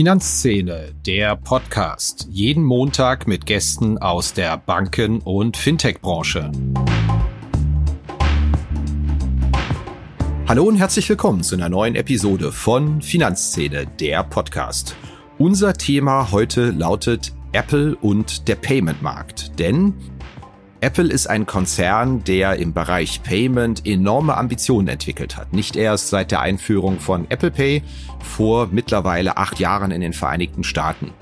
Finanzszene, 0.00 0.94
der 1.04 1.36
Podcast. 1.36 2.26
Jeden 2.30 2.64
Montag 2.64 3.28
mit 3.28 3.44
Gästen 3.44 3.98
aus 3.98 4.32
der 4.32 4.56
Banken- 4.56 5.18
und 5.18 5.58
Fintech-Branche. 5.58 6.50
Hallo 10.48 10.64
und 10.64 10.76
herzlich 10.76 11.06
willkommen 11.10 11.42
zu 11.42 11.54
einer 11.54 11.68
neuen 11.68 11.96
Episode 11.96 12.50
von 12.50 13.02
Finanzszene, 13.02 13.86
der 14.00 14.24
Podcast. 14.24 14.96
Unser 15.36 15.74
Thema 15.74 16.32
heute 16.32 16.70
lautet 16.70 17.34
Apple 17.52 17.94
und 17.94 18.48
der 18.48 18.54
Payment-Markt. 18.54 19.58
Denn 19.58 19.92
Apple 20.82 21.12
ist 21.12 21.26
ein 21.26 21.44
Konzern, 21.44 22.24
der 22.24 22.56
im 22.56 22.72
Bereich 22.72 23.22
Payment 23.22 23.86
enorme 23.86 24.36
Ambitionen 24.38 24.88
entwickelt 24.88 25.36
hat. 25.36 25.52
Nicht 25.52 25.76
erst 25.76 26.08
seit 26.08 26.30
der 26.30 26.40
Einführung 26.40 27.00
von 27.00 27.30
Apple 27.30 27.50
Pay 27.50 27.82
vor 28.22 28.68
mittlerweile 28.72 29.36
acht 29.36 29.58
Jahren 29.58 29.90
in 29.90 30.00
den 30.00 30.14
Vereinigten 30.14 30.64
Staaten. 30.64 31.12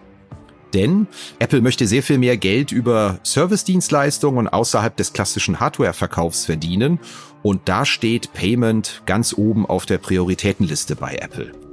Denn 0.74 1.08
Apple 1.40 1.60
möchte 1.60 1.88
sehr 1.88 2.04
viel 2.04 2.18
mehr 2.18 2.36
Geld 2.36 2.70
über 2.70 3.18
Service-Dienstleistungen 3.24 4.38
und 4.38 4.48
außerhalb 4.48 4.96
des 4.96 5.12
klassischen 5.12 5.58
Hardware-Verkaufs 5.58 6.44
verdienen. 6.44 7.00
Und 7.42 7.68
da 7.68 7.84
steht 7.84 8.32
Payment 8.34 9.02
ganz 9.06 9.32
oben 9.36 9.66
auf 9.66 9.86
der 9.86 9.98
Prioritätenliste 9.98 10.94
bei 10.94 11.16
Apple. 11.16 11.67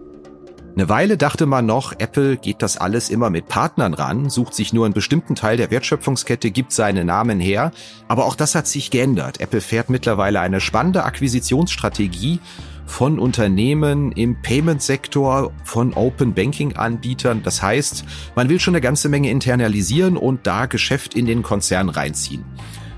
Eine 0.78 0.90
Weile 0.90 1.16
dachte 1.16 1.46
man 1.46 1.66
noch, 1.66 1.94
Apple 2.00 2.36
geht 2.36 2.62
das 2.62 2.76
alles 2.76 3.10
immer 3.10 3.30
mit 3.30 3.48
Partnern 3.48 3.94
ran, 3.94 4.30
sucht 4.30 4.54
sich 4.54 4.74
nur 4.74 4.84
einen 4.84 4.94
bestimmten 4.94 5.34
Teil 5.34 5.56
der 5.56 5.72
Wertschöpfungskette, 5.72 6.52
gibt 6.52 6.74
seine 6.74 7.06
Namen 7.06 7.40
her. 7.40 7.72
Aber 8.10 8.26
auch 8.26 8.36
das 8.36 8.56
hat 8.56 8.68
sich 8.68 8.92
geändert. 8.92 9.40
Apple 9.40 9.62
fährt 9.62 9.90
mittlerweile 9.90 10.42
eine 10.42 10.60
spannende 10.60 11.06
Akquisitionsstrategie 11.06 12.42
von 12.86 13.20
Unternehmen 13.20 14.12
im 14.12 14.42
Payment-Sektor, 14.42 15.54
von 15.64 15.94
Open 15.94 16.34
Banking-Anbietern. 16.34 17.42
Das 17.42 17.62
heißt, 17.62 18.04
man 18.36 18.50
will 18.50 18.60
schon 18.60 18.74
eine 18.74 18.82
ganze 18.82 19.08
Menge 19.08 19.30
internalisieren 19.30 20.18
und 20.18 20.46
da 20.46 20.66
Geschäft 20.66 21.14
in 21.14 21.26
den 21.26 21.42
Konzern 21.42 21.88
reinziehen. 21.88 22.44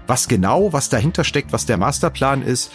Was 0.07 0.27
genau, 0.27 0.73
was 0.73 0.89
dahinter 0.89 1.23
steckt, 1.23 1.53
was 1.53 1.67
der 1.67 1.77
Masterplan 1.77 2.41
ist, 2.41 2.71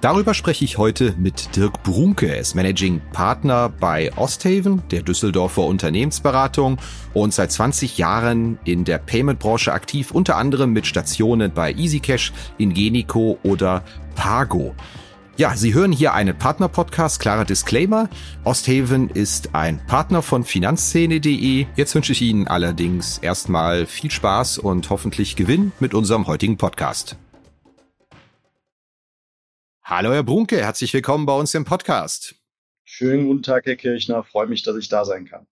Darüber 0.00 0.32
spreche 0.32 0.64
ich 0.64 0.78
heute 0.78 1.16
mit 1.18 1.56
Dirk 1.56 1.82
Brunke. 1.82 2.28
Er 2.28 2.38
ist 2.38 2.54
Managing 2.54 3.00
Partner 3.12 3.68
bei 3.68 4.16
Osthaven, 4.16 4.80
der 4.92 5.02
Düsseldorfer 5.02 5.64
Unternehmensberatung 5.64 6.78
und 7.14 7.34
seit 7.34 7.50
20 7.50 7.98
Jahren 7.98 8.60
in 8.64 8.84
der 8.84 8.98
Payment-Branche 8.98 9.72
aktiv, 9.72 10.12
unter 10.12 10.36
anderem 10.36 10.72
mit 10.72 10.86
Stationen 10.86 11.52
bei 11.52 11.72
EasyCash, 11.72 12.32
Ingenico 12.58 13.38
oder 13.42 13.82
Pago. 14.14 14.76
Ja, 15.36 15.56
Sie 15.56 15.74
hören 15.74 15.90
hier 15.90 16.14
einen 16.14 16.38
Partner-Podcast, 16.38 17.18
klarer 17.18 17.44
Disclaimer. 17.44 18.08
Osthaven 18.44 19.10
ist 19.10 19.56
ein 19.56 19.84
Partner 19.86 20.22
von 20.22 20.44
Finanzszene.de. 20.44 21.66
Jetzt 21.74 21.94
wünsche 21.96 22.12
ich 22.12 22.22
Ihnen 22.22 22.46
allerdings 22.46 23.18
erstmal 23.18 23.86
viel 23.86 24.12
Spaß 24.12 24.58
und 24.58 24.90
hoffentlich 24.90 25.34
Gewinn 25.34 25.72
mit 25.80 25.92
unserem 25.92 26.28
heutigen 26.28 26.56
Podcast. 26.56 27.16
Hallo 29.90 30.12
Herr 30.12 30.22
Brunke, 30.22 30.58
herzlich 30.58 30.92
willkommen 30.92 31.24
bei 31.24 31.32
uns 31.32 31.54
im 31.54 31.64
Podcast. 31.64 32.34
Schönen 32.84 33.26
guten 33.26 33.42
Tag, 33.42 33.64
Herr 33.64 33.76
Kirchner. 33.76 34.22
Freue 34.22 34.46
mich, 34.46 34.62
dass 34.62 34.76
ich 34.76 34.90
da 34.90 35.06
sein 35.06 35.24
kann. 35.24 35.46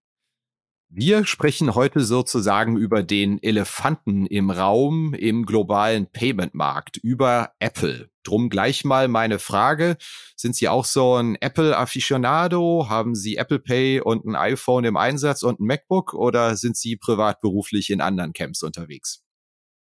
Wir 0.90 1.24
sprechen 1.24 1.74
heute 1.74 2.00
sozusagen 2.00 2.76
über 2.76 3.02
den 3.02 3.42
Elefanten 3.42 4.26
im 4.26 4.50
Raum 4.50 5.14
im 5.14 5.46
globalen 5.46 6.12
Payment-Markt, 6.12 6.98
über 6.98 7.52
Apple. 7.60 8.10
Drum 8.24 8.50
gleich 8.50 8.84
mal 8.84 9.08
meine 9.08 9.38
Frage. 9.38 9.96
Sind 10.36 10.54
Sie 10.54 10.68
auch 10.68 10.84
so 10.84 11.14
ein 11.14 11.36
Apple-Aficionado? 11.36 12.90
Haben 12.90 13.14
Sie 13.14 13.36
Apple 13.36 13.60
Pay 13.60 14.02
und 14.02 14.26
ein 14.26 14.36
iPhone 14.36 14.84
im 14.84 14.98
Einsatz 14.98 15.44
und 15.44 15.60
ein 15.60 15.66
MacBook 15.66 16.12
oder 16.12 16.56
sind 16.56 16.76
Sie 16.76 16.96
privat 16.96 17.40
beruflich 17.40 17.88
in 17.88 18.02
anderen 18.02 18.34
Camps 18.34 18.62
unterwegs? 18.62 19.25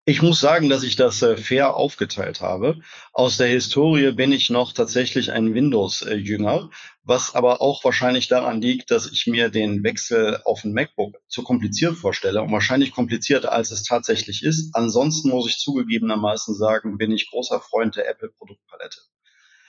Ich 0.10 0.24
muss 0.24 0.40
sagen, 0.40 0.70
dass 0.70 0.82
ich 0.82 0.96
das 0.96 1.22
äh, 1.22 1.38
fair 1.38 1.76
aufgeteilt 1.76 2.42
habe. 2.42 2.82
Aus 3.14 3.38
der 3.38 3.46
Historie 3.46 4.12
bin 4.12 4.32
ich 4.32 4.50
noch 4.50 4.74
tatsächlich 4.74 5.32
ein 5.32 5.54
Windows-Jünger, 5.54 6.72
was 7.04 7.36
aber 7.36 7.62
auch 7.62 7.84
wahrscheinlich 7.84 8.28
daran 8.28 8.60
liegt, 8.60 8.90
dass 8.90 9.12
ich 9.12 9.28
mir 9.28 9.50
den 9.50 9.84
Wechsel 9.84 10.42
auf 10.46 10.64
ein 10.64 10.74
MacBook 10.74 11.18
zu 11.28 11.44
kompliziert 11.44 11.96
vorstelle 11.96 12.42
und 12.42 12.52
wahrscheinlich 12.52 12.92
komplizierter, 12.92 13.52
als 13.52 13.70
es 13.70 13.84
tatsächlich 13.84 14.42
ist. 14.42 14.72
Ansonsten 14.74 15.30
muss 15.30 15.48
ich 15.48 15.60
zugegebenermaßen 15.60 16.56
sagen, 16.56 16.98
bin 16.98 17.12
ich 17.12 17.30
großer 17.30 17.60
Freund 17.60 17.96
der 17.96 18.10
Apple-Produktpalette. 18.10 19.02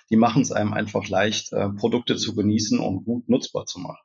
Die 0.08 0.16
machen 0.16 0.40
es 0.40 0.52
einem 0.52 0.72
einfach 0.72 1.06
leicht, 1.06 1.52
äh, 1.52 1.68
Produkte 1.68 2.16
zu 2.16 2.34
genießen 2.34 2.78
und 2.78 3.04
gut 3.04 3.28
nutzbar 3.28 3.66
zu 3.66 3.78
machen. 3.78 4.00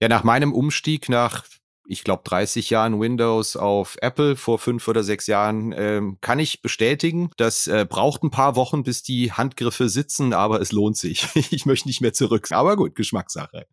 Ja, 0.00 0.08
nach 0.08 0.24
meinem 0.24 0.52
Umstieg 0.52 1.08
nach 1.08 1.44
ich 1.92 2.04
glaube, 2.04 2.22
30 2.24 2.70
Jahren 2.70 3.00
Windows 3.00 3.56
auf 3.56 3.96
Apple 4.00 4.36
vor 4.36 4.58
fünf 4.58 4.88
oder 4.88 5.04
sechs 5.04 5.26
Jahren, 5.26 5.74
ähm, 5.76 6.18
kann 6.20 6.38
ich 6.38 6.62
bestätigen. 6.62 7.30
Das 7.36 7.66
äh, 7.66 7.86
braucht 7.88 8.22
ein 8.22 8.30
paar 8.30 8.56
Wochen, 8.56 8.82
bis 8.82 9.02
die 9.02 9.32
Handgriffe 9.32 9.88
sitzen, 9.88 10.32
aber 10.32 10.60
es 10.60 10.72
lohnt 10.72 10.96
sich. 10.96 11.28
ich 11.50 11.66
möchte 11.66 11.88
nicht 11.88 12.00
mehr 12.00 12.12
zurück. 12.12 12.48
Aber 12.50 12.76
gut, 12.76 12.94
Geschmackssache. 12.94 13.66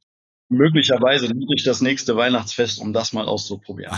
Möglicherweise 0.52 1.28
nutze 1.28 1.54
ich 1.56 1.64
das 1.64 1.80
nächste 1.80 2.16
Weihnachtsfest, 2.16 2.80
um 2.82 2.92
das 2.92 3.14
mal 3.14 3.28
auszuprobieren. 3.28 3.96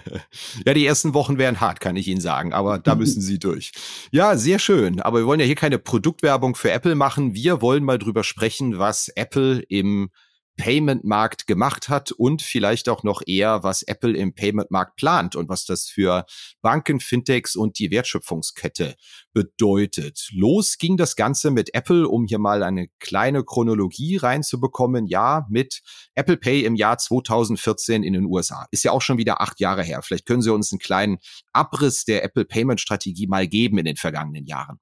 ja, 0.64 0.72
die 0.72 0.86
ersten 0.86 1.14
Wochen 1.14 1.36
wären 1.36 1.60
hart, 1.60 1.80
kann 1.80 1.96
ich 1.96 2.06
Ihnen 2.06 2.20
sagen, 2.20 2.52
aber 2.52 2.78
da 2.78 2.94
müssen 2.94 3.20
Sie 3.20 3.40
durch. 3.40 3.72
Ja, 4.12 4.36
sehr 4.36 4.60
schön. 4.60 5.00
Aber 5.00 5.18
wir 5.18 5.26
wollen 5.26 5.40
ja 5.40 5.46
hier 5.46 5.56
keine 5.56 5.80
Produktwerbung 5.80 6.54
für 6.54 6.70
Apple 6.70 6.94
machen. 6.94 7.34
Wir 7.34 7.60
wollen 7.60 7.82
mal 7.82 7.98
drüber 7.98 8.22
sprechen, 8.22 8.78
was 8.78 9.08
Apple 9.08 9.64
im 9.68 10.10
Payment-Markt 10.60 11.46
gemacht 11.46 11.88
hat 11.88 12.12
und 12.12 12.42
vielleicht 12.42 12.90
auch 12.90 13.02
noch 13.02 13.22
eher, 13.26 13.62
was 13.62 13.82
Apple 13.82 14.14
im 14.14 14.34
Payment-Markt 14.34 14.96
plant 14.96 15.34
und 15.34 15.48
was 15.48 15.64
das 15.64 15.86
für 15.86 16.26
Banken, 16.60 17.00
Fintechs 17.00 17.56
und 17.56 17.78
die 17.78 17.90
Wertschöpfungskette 17.90 18.96
bedeutet. 19.32 20.28
Los 20.32 20.76
ging 20.76 20.98
das 20.98 21.16
Ganze 21.16 21.50
mit 21.50 21.72
Apple, 21.72 22.06
um 22.06 22.26
hier 22.26 22.38
mal 22.38 22.62
eine 22.62 22.88
kleine 22.98 23.42
Chronologie 23.42 24.18
reinzubekommen. 24.18 25.06
Ja, 25.06 25.46
mit 25.48 25.80
Apple 26.14 26.36
Pay 26.36 26.64
im 26.64 26.74
Jahr 26.74 26.98
2014 26.98 28.02
in 28.02 28.12
den 28.12 28.26
USA. 28.26 28.66
Ist 28.70 28.84
ja 28.84 28.92
auch 28.92 29.02
schon 29.02 29.16
wieder 29.16 29.40
acht 29.40 29.60
Jahre 29.60 29.82
her. 29.82 30.02
Vielleicht 30.02 30.26
können 30.26 30.42
Sie 30.42 30.52
uns 30.52 30.72
einen 30.72 30.78
kleinen 30.78 31.18
Abriss 31.54 32.04
der 32.04 32.22
Apple 32.22 32.44
Payment 32.44 32.80
Strategie 32.80 33.26
mal 33.26 33.48
geben 33.48 33.78
in 33.78 33.86
den 33.86 33.96
vergangenen 33.96 34.44
Jahren. 34.44 34.78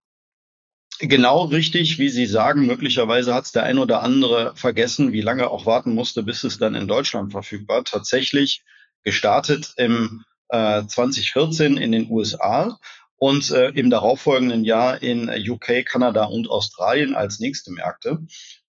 Genau 1.00 1.44
richtig, 1.44 1.98
wie 1.98 2.08
Sie 2.08 2.26
sagen. 2.26 2.66
Möglicherweise 2.66 3.32
hat 3.32 3.44
es 3.44 3.52
der 3.52 3.62
ein 3.62 3.78
oder 3.78 4.02
andere 4.02 4.52
vergessen, 4.56 5.12
wie 5.12 5.20
lange 5.20 5.48
auch 5.48 5.64
warten 5.64 5.94
musste, 5.94 6.24
bis 6.24 6.42
es 6.42 6.58
dann 6.58 6.74
in 6.74 6.88
Deutschland 6.88 7.30
verfügbar. 7.30 7.84
Tatsächlich 7.84 8.64
gestartet 9.04 9.74
im 9.76 10.24
äh, 10.48 10.84
2014 10.84 11.76
in 11.76 11.92
den 11.92 12.10
USA 12.10 12.78
und 13.16 13.50
äh, 13.52 13.68
im 13.70 13.90
darauffolgenden 13.90 14.64
Jahr 14.64 15.00
in 15.00 15.28
UK, 15.28 15.84
Kanada 15.84 16.24
und 16.24 16.50
Australien 16.50 17.14
als 17.14 17.38
nächste 17.38 17.70
Märkte. 17.70 18.18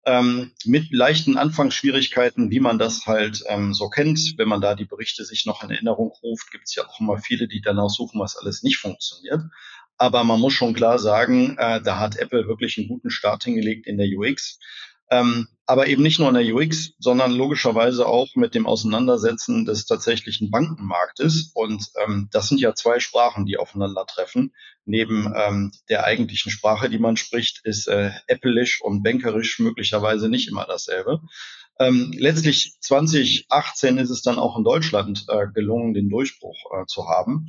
Ähm, 0.05 0.53
mit 0.65 0.91
leichten 0.91 1.37
Anfangsschwierigkeiten, 1.37 2.51
wie 2.51 2.59
man 2.59 2.77
das 2.79 3.05
halt 3.07 3.43
ähm, 3.47 3.73
so 3.73 3.89
kennt. 3.89 4.35
Wenn 4.37 4.47
man 4.47 4.61
da 4.61 4.75
die 4.75 4.85
Berichte 4.85 5.25
sich 5.25 5.45
noch 5.45 5.63
in 5.63 5.71
Erinnerung 5.71 6.11
ruft, 6.23 6.51
gibt 6.51 6.65
es 6.67 6.75
ja 6.75 6.87
auch 6.87 6.99
immer 6.99 7.17
viele, 7.17 7.47
die 7.47 7.61
danach 7.61 7.89
suchen, 7.89 8.19
was 8.19 8.37
alles 8.37 8.63
nicht 8.63 8.77
funktioniert. 8.77 9.41
Aber 9.99 10.23
man 10.23 10.39
muss 10.39 10.53
schon 10.53 10.73
klar 10.73 10.97
sagen, 10.97 11.57
äh, 11.57 11.81
da 11.81 11.99
hat 11.99 12.15
Apple 12.15 12.47
wirklich 12.47 12.77
einen 12.77 12.87
guten 12.87 13.11
Start 13.11 13.43
hingelegt 13.43 13.85
in 13.85 13.97
der 13.97 14.07
UX. 14.07 14.57
Ähm, 15.11 15.47
aber 15.65 15.87
eben 15.87 16.03
nicht 16.03 16.19
nur 16.19 16.29
in 16.29 16.35
der 16.35 16.55
UX, 16.55 16.93
sondern 16.99 17.31
logischerweise 17.31 18.07
auch 18.07 18.29
mit 18.35 18.55
dem 18.55 18.65
Auseinandersetzen 18.65 19.65
des 19.65 19.85
tatsächlichen 19.85 20.51
Bankenmarktes. 20.51 21.51
Und 21.53 21.85
ähm, 22.01 22.29
das 22.31 22.47
sind 22.47 22.61
ja 22.61 22.73
zwei 22.75 22.99
Sprachen, 22.99 23.45
die 23.45 23.57
aufeinandertreffen. 23.57 24.53
Neben 24.85 25.33
ähm, 25.35 25.71
der 25.89 26.05
eigentlichen 26.05 26.51
Sprache, 26.51 26.89
die 26.89 26.99
man 26.99 27.17
spricht, 27.17 27.59
ist 27.65 27.87
äh, 27.87 28.11
Appleisch 28.29 28.81
und 28.81 29.03
Bankerisch 29.03 29.59
möglicherweise 29.59 30.29
nicht 30.29 30.47
immer 30.47 30.65
dasselbe. 30.65 31.19
Ähm, 31.77 32.13
letztlich 32.15 32.77
2018 32.79 33.97
ist 33.97 34.11
es 34.11 34.21
dann 34.21 34.39
auch 34.39 34.57
in 34.57 34.63
Deutschland 34.63 35.25
äh, 35.27 35.47
gelungen, 35.53 35.93
den 35.93 36.09
Durchbruch 36.09 36.57
äh, 36.71 36.85
zu 36.87 37.07
haben 37.07 37.47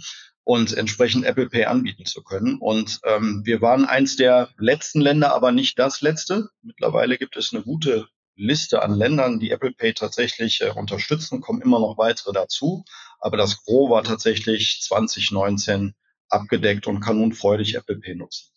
und 0.51 0.77
entsprechend 0.77 1.25
Apple 1.25 1.49
Pay 1.49 1.67
anbieten 1.67 2.07
zu 2.07 2.25
können. 2.25 2.59
Und 2.59 2.99
ähm, 3.05 3.43
wir 3.45 3.63
waren 3.63 3.85
eins 3.85 4.17
der 4.17 4.49
letzten 4.59 5.01
Länder, 5.01 5.33
aber 5.33 5.53
nicht 5.53 5.79
das 5.79 6.01
letzte. 6.01 6.49
Mittlerweile 6.61 7.19
gibt 7.19 7.37
es 7.37 7.53
eine 7.53 7.63
gute 7.63 8.09
Liste 8.35 8.83
an 8.83 8.93
Ländern, 8.93 9.39
die 9.39 9.53
Apple 9.53 9.71
Pay 9.71 9.95
tatsächlich 9.95 10.61
äh, 10.61 10.71
unterstützen, 10.71 11.41
kommen 11.41 11.63
immer 11.63 11.79
noch 11.79 11.99
weitere 11.99 12.33
dazu. 12.33 12.85
Aber 13.21 13.37
das 13.37 13.63
Gros 13.63 13.91
war 13.91 14.03
tatsächlich 14.03 14.81
2019 14.83 15.95
abgedeckt 16.29 16.89
und 16.89 16.99
kann 16.99 17.19
nun 17.19 17.33
freudig 17.33 17.77
Apple 17.77 18.01
Pay 18.01 18.17
nutzen. 18.17 18.49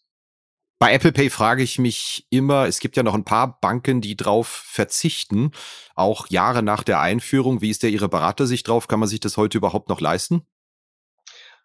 Bei 0.80 0.94
Apple 0.94 1.12
Pay 1.12 1.30
frage 1.30 1.62
ich 1.62 1.78
mich 1.78 2.26
immer, 2.32 2.66
es 2.66 2.80
gibt 2.80 2.98
ja 2.98 3.04
noch 3.04 3.14
ein 3.14 3.24
paar 3.24 3.60
Banken, 3.60 4.02
die 4.02 4.18
drauf 4.18 4.48
verzichten, 4.48 5.52
auch 5.94 6.28
Jahre 6.32 6.64
nach 6.64 6.82
der 6.82 7.02
Einführung. 7.02 7.62
Wie 7.62 7.70
ist 7.70 7.84
der 7.84 7.92
Ihre 7.92 8.10
Beratersicht 8.10 8.68
drauf? 8.68 8.88
Kann 8.88 9.00
man 9.00 9.08
sich 9.08 9.20
das 9.20 9.38
heute 9.38 9.60
überhaupt 9.60 9.90
noch 9.90 10.02
leisten? 10.02 10.48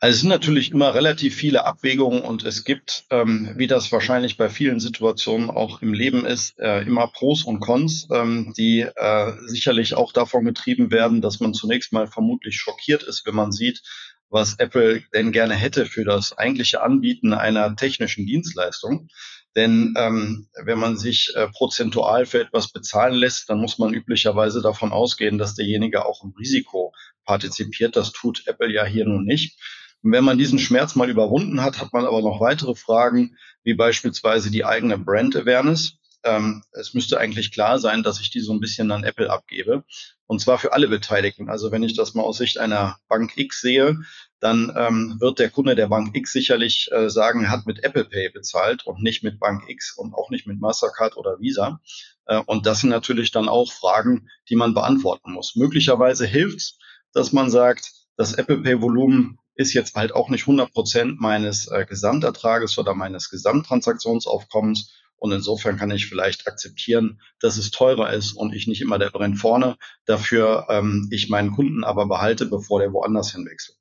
Also 0.01 0.15
es 0.15 0.21
sind 0.21 0.29
natürlich 0.29 0.71
immer 0.71 0.95
relativ 0.95 1.35
viele 1.35 1.65
Abwägungen 1.65 2.23
und 2.23 2.45
es 2.45 2.63
gibt, 2.63 3.05
ähm, 3.11 3.55
wie 3.57 3.67
das 3.67 3.91
wahrscheinlich 3.91 4.37
bei 4.37 4.49
vielen 4.49 4.79
Situationen 4.79 5.51
auch 5.51 5.83
im 5.83 5.93
Leben 5.93 6.25
ist, 6.25 6.57
äh, 6.61 6.83
immer 6.83 7.09
Pros 7.09 7.43
und 7.43 7.59
Cons, 7.59 8.07
ähm, 8.15 8.55
die 8.57 8.83
äh, 8.83 9.33
sicherlich 9.47 9.95
auch 9.95 10.13
davon 10.13 10.45
getrieben 10.45 10.93
werden, 10.93 11.21
dass 11.21 11.41
man 11.41 11.53
zunächst 11.53 11.93
mal 11.93 12.07
vermutlich 12.07 12.57
schockiert 12.57 13.03
ist, 13.03 13.27
wenn 13.27 13.35
man 13.35 13.51
sieht, 13.51 13.83
was 14.31 14.55
Apple 14.61 15.03
denn 15.15 15.33
gerne 15.33 15.55
hätte 15.55 15.85
für 15.85 16.05
das 16.05 16.37
eigentliche 16.39 16.81
Anbieten 16.81 17.33
einer 17.33 17.75
technischen 17.75 18.25
Dienstleistung. 18.25 19.09
Denn 19.57 19.95
ähm, 19.99 20.47
wenn 20.63 20.79
man 20.79 20.97
sich 20.97 21.33
äh, 21.35 21.49
prozentual 21.49 22.25
für 22.25 22.41
etwas 22.41 22.71
bezahlen 22.71 23.15
lässt, 23.15 23.51
dann 23.51 23.59
muss 23.59 23.79
man 23.79 23.93
üblicherweise 23.93 24.63
davon 24.63 24.93
ausgehen, 24.93 25.39
dass 25.39 25.57
derjenige 25.57 26.07
auch 26.07 26.23
im 26.23 26.35
Risiko 26.39 26.93
partizipiert. 27.25 27.97
Das 27.97 28.13
tut 28.13 28.47
Apple 28.47 28.73
ja 28.73 28.85
hier 28.85 29.05
nun 29.07 29.25
nicht. 29.25 29.59
Und 30.03 30.13
wenn 30.13 30.25
man 30.25 30.39
diesen 30.39 30.59
Schmerz 30.59 30.95
mal 30.95 31.11
überwunden 31.11 31.63
hat, 31.63 31.81
hat 31.81 31.93
man 31.93 32.05
aber 32.05 32.23
noch 32.23 32.41
weitere 32.41 32.75
Fragen, 32.75 33.37
wie 33.65 33.75
beispielsweise 33.75 34.51
die 34.51 34.65
eigene 34.65 34.99
Brand 34.99 35.37
Awareness. 35.37 35.99
Ähm, 36.25 36.63
es 36.73 36.95
müsste 36.95 37.19
eigentlich 37.19 37.53
klar 37.53 37.79
sein, 37.79 38.03
dass 38.03 38.21
ich 38.21 38.31
die 38.31 38.41
so 38.41 38.53
ein 38.53 38.61
bisschen 38.61 38.91
an 38.91 39.05
Apple 39.05 39.31
abgebe. 39.31 39.85
Und 40.27 40.41
zwar 40.41 40.59
für 40.59 40.73
alle 40.73 40.89
Beteiligten. 40.89 41.49
Also 41.49 41.73
wenn 41.73 41.83
ich 41.83 41.97
das 41.97 42.15
mal 42.15 42.23
aus 42.23 42.39
Sicht 42.39 42.59
einer 42.59 42.99
Bank 43.09 43.37
X 43.37 43.61
sehe, 43.61 43.99
dann 44.41 44.73
ähm, 44.77 45.17
wird 45.21 45.39
der 45.39 45.51
Kunde 45.51 45.75
der 45.75 45.89
Bank 45.89 46.15
X 46.15 46.33
sicherlich 46.33 46.91
äh, 46.93 47.09
sagen, 47.09 47.51
hat 47.51 47.67
mit 47.67 47.83
Apple 47.83 48.05
Pay 48.05 48.31
bezahlt 48.31 48.87
und 48.87 49.03
nicht 49.03 49.25
mit 49.25 49.41
Bank 49.41 49.69
X 49.69 49.97
und 49.97 50.15
auch 50.15 50.31
nicht 50.31 50.47
mit 50.47 50.61
Mastercard 50.61 51.17
oder 51.17 51.41
Visa. 51.41 51.81
Äh, 52.27 52.41
und 52.47 52.67
das 52.67 52.81
sind 52.81 52.91
natürlich 52.91 53.31
dann 53.31 53.49
auch 53.49 53.73
Fragen, 53.73 54.29
die 54.49 54.57
man 54.57 54.75
beantworten 54.75 55.33
muss. 55.33 55.57
Möglicherweise 55.57 56.27
hilft 56.27 56.59
es, 56.59 56.79
dass 57.13 57.33
man 57.33 57.51
sagt, 57.51 57.91
das 58.17 58.35
Apple 58.35 58.59
Pay 58.59 58.81
Volumen 58.81 59.39
ist 59.59 59.75
jetzt 59.75 59.97
halt 59.97 60.15
auch 60.15 60.31
nicht 60.31 60.43
100 60.43 60.73
Prozent 60.73 61.21
meines 61.21 61.67
äh, 61.67 61.85
Gesamtertrages 61.85 62.79
oder 62.79 62.95
meines 62.95 63.29
Gesamttransaktionsaufkommens. 63.29 64.95
Und 65.17 65.33
insofern 65.33 65.77
kann 65.77 65.91
ich 65.91 66.07
vielleicht 66.07 66.47
akzeptieren, 66.47 67.21
dass 67.41 67.57
es 67.57 67.73
teurer 67.73 68.13
ist 68.13 68.33
und 68.35 68.55
ich 68.55 68.69
nicht 68.69 68.81
immer 68.81 69.01
der 69.01 69.11
brennt 69.11 69.39
vorne, 69.39 69.77
dafür 70.07 70.67
ähm, 70.71 71.09
ich 71.11 71.29
meinen 71.29 71.51
Kunden 71.51 71.83
aber 71.83 72.07
behalte, 72.07 72.47
bevor 72.47 72.79
der 72.79 72.93
woanders 72.93 73.33
hinwechselt. 73.33 73.78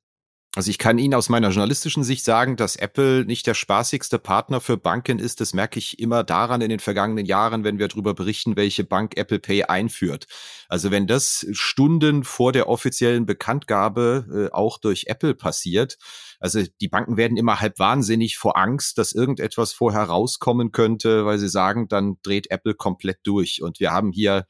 Also 0.58 0.70
ich 0.70 0.78
kann 0.78 0.98
Ihnen 0.98 1.14
aus 1.14 1.28
meiner 1.28 1.50
journalistischen 1.50 2.02
Sicht 2.02 2.24
sagen, 2.24 2.56
dass 2.56 2.74
Apple 2.74 3.24
nicht 3.24 3.46
der 3.46 3.54
spaßigste 3.54 4.18
Partner 4.18 4.60
für 4.60 4.76
Banken 4.76 5.20
ist. 5.20 5.40
Das 5.40 5.54
merke 5.54 5.78
ich 5.78 6.00
immer 6.00 6.24
daran 6.24 6.62
in 6.62 6.68
den 6.68 6.80
vergangenen 6.80 7.26
Jahren, 7.26 7.62
wenn 7.62 7.78
wir 7.78 7.86
darüber 7.86 8.12
berichten, 8.12 8.56
welche 8.56 8.82
Bank 8.82 9.16
Apple 9.16 9.38
Pay 9.38 9.66
einführt. 9.66 10.26
Also 10.68 10.90
wenn 10.90 11.06
das 11.06 11.46
Stunden 11.52 12.24
vor 12.24 12.50
der 12.50 12.68
offiziellen 12.68 13.24
Bekanntgabe 13.24 14.48
äh, 14.50 14.52
auch 14.52 14.78
durch 14.78 15.04
Apple 15.06 15.36
passiert, 15.36 15.96
also 16.40 16.60
die 16.80 16.88
Banken 16.88 17.16
werden 17.16 17.36
immer 17.36 17.60
halb 17.60 17.78
wahnsinnig 17.78 18.36
vor 18.36 18.58
Angst, 18.58 18.98
dass 18.98 19.12
irgendetwas 19.12 19.72
vorher 19.72 20.02
rauskommen 20.02 20.72
könnte, 20.72 21.24
weil 21.24 21.38
sie 21.38 21.48
sagen, 21.48 21.86
dann 21.86 22.16
dreht 22.24 22.50
Apple 22.50 22.74
komplett 22.74 23.20
durch. 23.22 23.62
Und 23.62 23.78
wir 23.78 23.92
haben 23.92 24.10
hier 24.10 24.44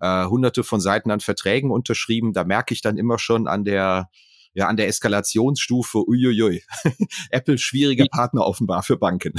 äh, 0.00 0.24
hunderte 0.26 0.62
von 0.62 0.80
Seiten 0.80 1.10
an 1.10 1.18
Verträgen 1.18 1.72
unterschrieben. 1.72 2.32
Da 2.32 2.44
merke 2.44 2.74
ich 2.74 2.80
dann 2.80 2.96
immer 2.96 3.18
schon 3.18 3.48
an 3.48 3.64
der 3.64 4.08
ja, 4.54 4.66
an 4.66 4.76
der 4.76 4.88
Eskalationsstufe, 4.88 5.98
uiuiui. 6.06 6.62
Apple 7.30 7.58
schwieriger 7.58 8.06
Partner 8.10 8.46
offenbar 8.46 8.82
für 8.82 8.96
Banken. 8.96 9.34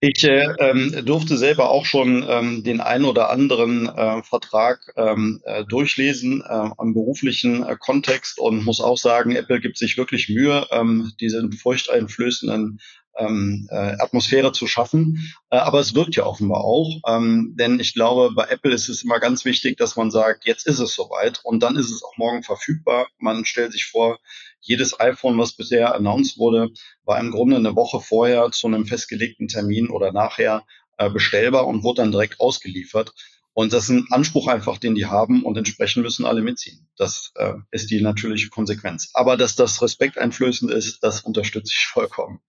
Ich 0.00 0.24
äh, 0.24 0.44
ähm, 0.58 1.04
durfte 1.06 1.38
selber 1.38 1.70
auch 1.70 1.86
schon 1.86 2.24
ähm, 2.28 2.62
den 2.62 2.82
einen 2.82 3.06
oder 3.06 3.30
anderen 3.30 3.88
äh, 3.88 4.22
Vertrag 4.22 4.92
ähm, 4.94 5.40
äh, 5.44 5.64
durchlesen 5.64 6.42
äh, 6.46 6.68
im 6.78 6.92
beruflichen 6.92 7.64
äh, 7.64 7.76
Kontext 7.80 8.38
und 8.38 8.62
muss 8.64 8.82
auch 8.82 8.98
sagen, 8.98 9.34
Apple 9.34 9.58
gibt 9.58 9.78
sich 9.78 9.96
wirklich 9.96 10.28
Mühe, 10.28 10.66
ähm, 10.70 11.12
diesen 11.18 11.50
furchteinflößenden 11.52 12.78
ähm, 13.16 13.68
äh, 13.70 13.96
Atmosphäre 13.98 14.52
zu 14.52 14.66
schaffen. 14.66 15.32
Äh, 15.50 15.56
aber 15.56 15.80
es 15.80 15.94
wirkt 15.94 16.16
ja 16.16 16.24
offenbar 16.24 16.64
auch, 16.64 17.00
ähm, 17.08 17.54
denn 17.58 17.80
ich 17.80 17.94
glaube, 17.94 18.34
bei 18.34 18.44
Apple 18.44 18.72
ist 18.72 18.88
es 18.88 19.02
immer 19.02 19.20
ganz 19.20 19.44
wichtig, 19.44 19.76
dass 19.76 19.96
man 19.96 20.10
sagt, 20.10 20.46
jetzt 20.46 20.66
ist 20.66 20.78
es 20.78 20.94
soweit 20.94 21.40
und 21.44 21.62
dann 21.62 21.76
ist 21.76 21.90
es 21.90 22.02
auch 22.02 22.16
morgen 22.16 22.42
verfügbar. 22.42 23.08
Man 23.18 23.44
stellt 23.44 23.72
sich 23.72 23.86
vor, 23.86 24.18
jedes 24.60 24.98
iPhone, 24.98 25.38
was 25.38 25.52
bisher 25.52 25.94
announced 25.94 26.38
wurde, 26.38 26.70
war 27.04 27.20
im 27.20 27.30
Grunde 27.30 27.56
eine 27.56 27.76
Woche 27.76 28.00
vorher 28.00 28.50
zu 28.50 28.66
einem 28.66 28.86
festgelegten 28.86 29.48
Termin 29.48 29.88
oder 29.88 30.12
nachher 30.12 30.64
äh, 30.98 31.08
bestellbar 31.08 31.66
und 31.66 31.84
wurde 31.84 32.02
dann 32.02 32.10
direkt 32.10 32.40
ausgeliefert. 32.40 33.12
Und 33.52 33.72
das 33.72 33.84
ist 33.84 33.90
ein 33.90 34.06
Anspruch 34.10 34.48
einfach, 34.48 34.76
den 34.76 34.94
die 34.94 35.06
haben 35.06 35.42
und 35.42 35.56
entsprechend 35.56 36.02
müssen 36.02 36.26
alle 36.26 36.42
mitziehen. 36.42 36.88
Das 36.98 37.32
äh, 37.36 37.54
ist 37.70 37.90
die 37.90 38.02
natürliche 38.02 38.50
Konsequenz. 38.50 39.10
Aber 39.14 39.38
dass 39.38 39.56
das 39.56 39.80
respekteinflößend 39.80 40.70
ist, 40.70 41.02
das 41.02 41.22
unterstütze 41.22 41.72
ich 41.74 41.86
vollkommen. 41.86 42.40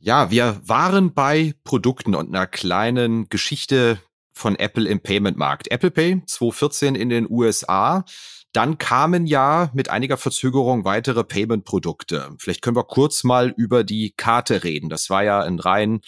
Ja, 0.00 0.30
wir 0.30 0.60
waren 0.64 1.12
bei 1.12 1.54
Produkten 1.64 2.14
und 2.14 2.28
einer 2.28 2.46
kleinen 2.46 3.28
Geschichte 3.28 4.00
von 4.32 4.54
Apple 4.54 4.88
im 4.88 5.00
Payment-Markt. 5.00 5.72
Apple 5.72 5.90
Pay 5.90 6.22
2014 6.24 6.94
in 6.94 7.08
den 7.08 7.28
USA. 7.28 8.04
Dann 8.52 8.78
kamen 8.78 9.26
ja 9.26 9.70
mit 9.74 9.90
einiger 9.90 10.16
Verzögerung 10.16 10.84
weitere 10.84 11.24
Payment-Produkte. 11.24 12.30
Vielleicht 12.38 12.62
können 12.62 12.76
wir 12.76 12.84
kurz 12.84 13.24
mal 13.24 13.52
über 13.56 13.82
die 13.82 14.14
Karte 14.16 14.62
reden. 14.62 14.88
Das 14.88 15.10
war 15.10 15.24
ja 15.24 15.40
ein 15.40 15.58
rein 15.58 16.00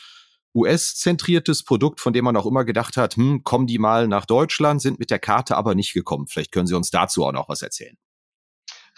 US-zentriertes 0.55 1.65
Produkt, 1.65 2.01
von 2.01 2.13
dem 2.13 2.25
man 2.25 2.37
auch 2.37 2.47
immer 2.47 2.65
gedacht 2.65 2.97
hat, 2.97 3.17
hm, 3.17 3.43
kommen 3.43 3.67
die 3.67 3.79
mal 3.79 4.07
nach 4.07 4.25
Deutschland, 4.25 4.81
sind 4.81 5.01
mit 5.01 5.11
der 5.11 5.19
Karte 5.19 5.57
aber 5.57 5.75
nicht 5.75 5.95
gekommen. 5.95 6.29
Vielleicht 6.29 6.53
können 6.53 6.67
Sie 6.69 6.77
uns 6.77 6.91
dazu 6.91 7.25
auch 7.25 7.33
noch 7.33 7.49
was 7.49 7.63
erzählen. 7.63 7.97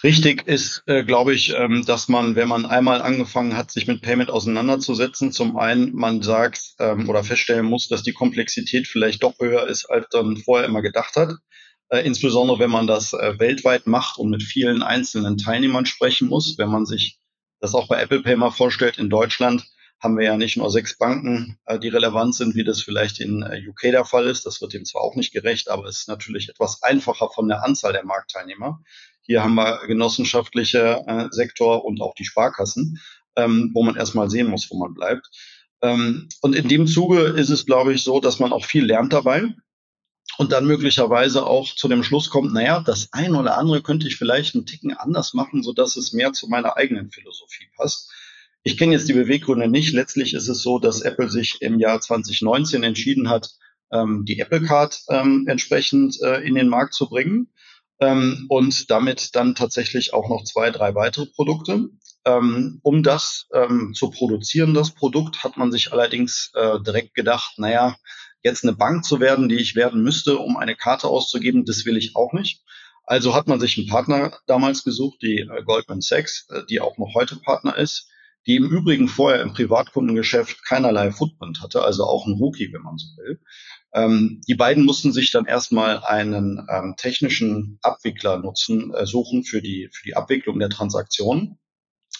Richtig 0.03 0.49
ist, 0.49 0.83
äh, 0.87 1.05
glaube 1.05 1.33
ich, 1.33 1.55
ähm, 1.55 1.85
dass 1.87 2.09
man, 2.09 2.35
wenn 2.35 2.49
man 2.49 2.67
einmal 2.67 3.01
angefangen 3.03 3.57
hat, 3.57 3.71
sich 3.71 3.87
mit 3.87 4.03
Payment 4.03 4.31
auseinanderzusetzen, 4.31 5.31
zum 5.31 5.57
einen 5.57 5.95
man 5.95 6.23
sagt 6.23 6.75
ähm, 6.81 7.09
oder 7.09 7.23
feststellen 7.23 7.67
muss, 7.67 7.87
dass 7.87 8.03
die 8.03 8.13
Komplexität 8.13 8.89
vielleicht 8.89 9.23
doch 9.23 9.39
höher 9.39 9.69
ist, 9.69 9.85
als 9.87 10.09
man 10.13 10.37
vorher 10.39 10.67
immer 10.67 10.83
gedacht 10.83 11.15
hat. 11.15 11.35
Äh, 11.89 12.01
insbesondere 12.01 12.59
wenn 12.59 12.71
man 12.71 12.89
das 12.89 13.13
äh, 13.13 13.39
weltweit 13.39 13.87
macht 13.87 14.19
und 14.19 14.31
mit 14.31 14.43
vielen 14.43 14.83
einzelnen 14.83 15.39
Teilnehmern 15.39 15.87
sprechen 15.87 16.29
muss. 16.29 16.59
Wenn 16.59 16.71
man 16.71 16.85
sich 16.85 17.19
das 17.61 17.75
auch 17.75 17.87
bei 17.87 18.01
Apple 18.03 18.23
Pay 18.23 18.35
mal 18.37 18.51
vorstellt, 18.51 18.99
in 18.99 19.09
Deutschland 19.09 19.65
haben 20.01 20.19
wir 20.19 20.25
ja 20.25 20.37
nicht 20.37 20.57
nur 20.57 20.69
sechs 20.69 20.99
Banken, 20.99 21.61
äh, 21.65 21.79
die 21.79 21.89
relevant 21.89 22.35
sind, 22.35 22.57
wie 22.57 22.65
das 22.65 22.83
vielleicht 22.83 23.21
in 23.21 23.43
äh, 23.43 23.63
UK 23.69 23.83
der 23.83 24.05
Fall 24.05 24.27
ist. 24.27 24.47
Das 24.47 24.61
wird 24.61 24.73
dem 24.73 24.85
zwar 24.85 25.03
auch 25.03 25.15
nicht 25.15 25.33
gerecht, 25.33 25.71
aber 25.71 25.85
es 25.85 26.01
ist 26.01 26.09
natürlich 26.09 26.49
etwas 26.49 26.83
einfacher 26.83 27.29
von 27.33 27.47
der 27.47 27.63
Anzahl 27.63 27.93
der 27.93 28.05
Marktteilnehmer. 28.05 28.81
Hier 29.23 29.43
haben 29.43 29.55
wir 29.55 29.87
genossenschaftliche 29.87 31.05
äh, 31.07 31.29
Sektor 31.31 31.85
und 31.85 32.01
auch 32.01 32.15
die 32.15 32.25
Sparkassen, 32.25 33.01
ähm, 33.37 33.71
wo 33.73 33.83
man 33.83 33.97
erstmal 33.97 34.29
sehen 34.29 34.49
muss, 34.49 34.70
wo 34.70 34.79
man 34.79 34.94
bleibt. 34.94 35.29
Ähm, 35.81 36.29
und 36.41 36.55
in 36.55 36.69
dem 36.69 36.87
Zuge 36.87 37.20
ist 37.20 37.51
es, 37.51 37.67
glaube 37.67 37.93
ich, 37.94 38.03
so, 38.03 38.20
dass 38.20 38.39
man 38.39 38.53
auch 38.53 38.65
viel 38.65 38.85
lernt 38.85 39.13
dabei 39.13 39.55
und 40.39 40.53
dann 40.53 40.67
möglicherweise 40.67 41.46
auch 41.46 41.75
zu 41.75 41.89
dem 41.89 42.03
Schluss 42.03 42.31
kommt, 42.31 42.53
naja, 42.53 42.81
das 42.81 43.08
eine 43.13 43.39
oder 43.39 43.58
andere 43.58 43.82
könnte 43.82 44.06
ich 44.06 44.17
vielleicht 44.17 44.55
einen 44.55 44.67
Ticken 44.67 44.93
anders 44.96 45.35
machen, 45.35 45.63
so 45.63 45.73
dass 45.73 45.96
es 45.96 46.13
mehr 46.13 46.32
zu 46.32 46.49
meiner 46.49 46.77
eigenen 46.77 47.11
Philosophie 47.11 47.69
passt. 47.77 48.11
Ich 48.65 48.77
kenne 48.77 48.93
jetzt 48.93 49.08
die 49.08 49.13
Beweggründe 49.13 49.69
nicht. 49.69 49.93
Letztlich 49.93 50.35
ist 50.35 50.49
es 50.49 50.63
so, 50.63 50.79
dass 50.79 51.01
Apple 51.01 51.29
sich 51.29 51.61
im 51.61 51.81
Jahr 51.81 52.01
2019 52.01 52.82
entschieden 52.85 53.29
hat, 53.29 53.51
ähm, 53.91 54.25
die 54.25 54.39
Apple 54.39 54.63
Card 54.63 55.01
ähm, 55.08 55.46
entsprechend 55.49 56.20
äh, 56.23 56.41
in 56.41 56.55
den 56.55 56.69
Markt 56.69 56.94
zu 56.94 57.08
bringen 57.08 57.53
ähm, 58.03 58.47
und 58.49 58.91
damit 58.91 59.37
dann 59.37 59.55
tatsächlich 59.55 60.13
auch 60.13 60.29
noch 60.29 60.43
zwei, 60.44 60.71
drei 60.71 60.94
weitere 60.94 61.27
Produkte. 61.27 61.89
Ähm, 62.25 62.81
um 62.82 63.03
das 63.03 63.49
ähm, 63.53 63.94
zu 63.94 64.11
produzieren, 64.11 64.75
das 64.75 64.91
Produkt, 64.91 65.43
hat 65.43 65.56
man 65.56 65.73
sich 65.73 65.93
allerdings 65.93 66.53
äh, 66.55 66.81
direkt 66.81 67.15
gedacht, 67.15 67.55
naja, 67.59 67.97
jetzt 68.43 68.65
eine 68.65 68.75
Bank 68.75 69.05
zu 69.05 69.21
werden, 69.21 69.49
die 69.49 69.56
ich 69.56 69.75
werden 69.75 70.03
müsste, 70.03 70.39
um 70.39 70.56
eine 70.56 70.77
Karte 70.77 71.09
auszugeben, 71.09 71.65
das 71.65 71.85
will 71.85 71.97
ich 71.97 72.15
auch 72.15 72.32
nicht. 72.32 72.63
Also 73.05 73.35
hat 73.35 73.49
man 73.49 73.59
sich 73.59 73.77
einen 73.79 73.89
Partner 73.89 74.39
damals 74.47 74.85
gesucht, 74.85 75.19
die 75.23 75.39
äh, 75.39 75.63
Goldman 75.65 76.01
Sachs, 76.01 76.47
äh, 76.51 76.63
die 76.69 76.81
auch 76.81 76.99
noch 76.99 77.15
heute 77.15 77.37
Partner 77.37 77.77
ist, 77.77 78.09
die 78.47 78.56
im 78.56 78.69
Übrigen 78.69 79.09
vorher 79.09 79.43
im 79.43 79.53
Privatkundengeschäft 79.53 80.65
keinerlei 80.65 81.11
Footprint 81.11 81.61
hatte, 81.61 81.82
also 81.82 82.05
auch 82.05 82.27
ein 82.27 82.35
Rookie, 82.35 82.73
wenn 82.73 82.82
man 82.82 82.99
so 82.99 83.06
will. 83.17 83.41
Ähm, 83.94 84.41
die 84.49 84.55
beiden 84.55 84.84
mussten 84.84 85.13
sich 85.13 85.31
dann 85.31 85.46
erstmal 85.46 86.03
einen 86.03 86.67
ähm, 86.70 86.94
technischen 86.96 87.79
Abwickler 87.82 88.39
nutzen, 88.39 88.93
äh, 88.94 89.06
suchen 89.06 89.44
für 89.44 89.61
die, 89.61 89.91
für 89.93 90.05
die 90.05 90.17
Abwicklung 90.17 90.58
der 90.58 90.70
Transaktionen. 90.70 91.58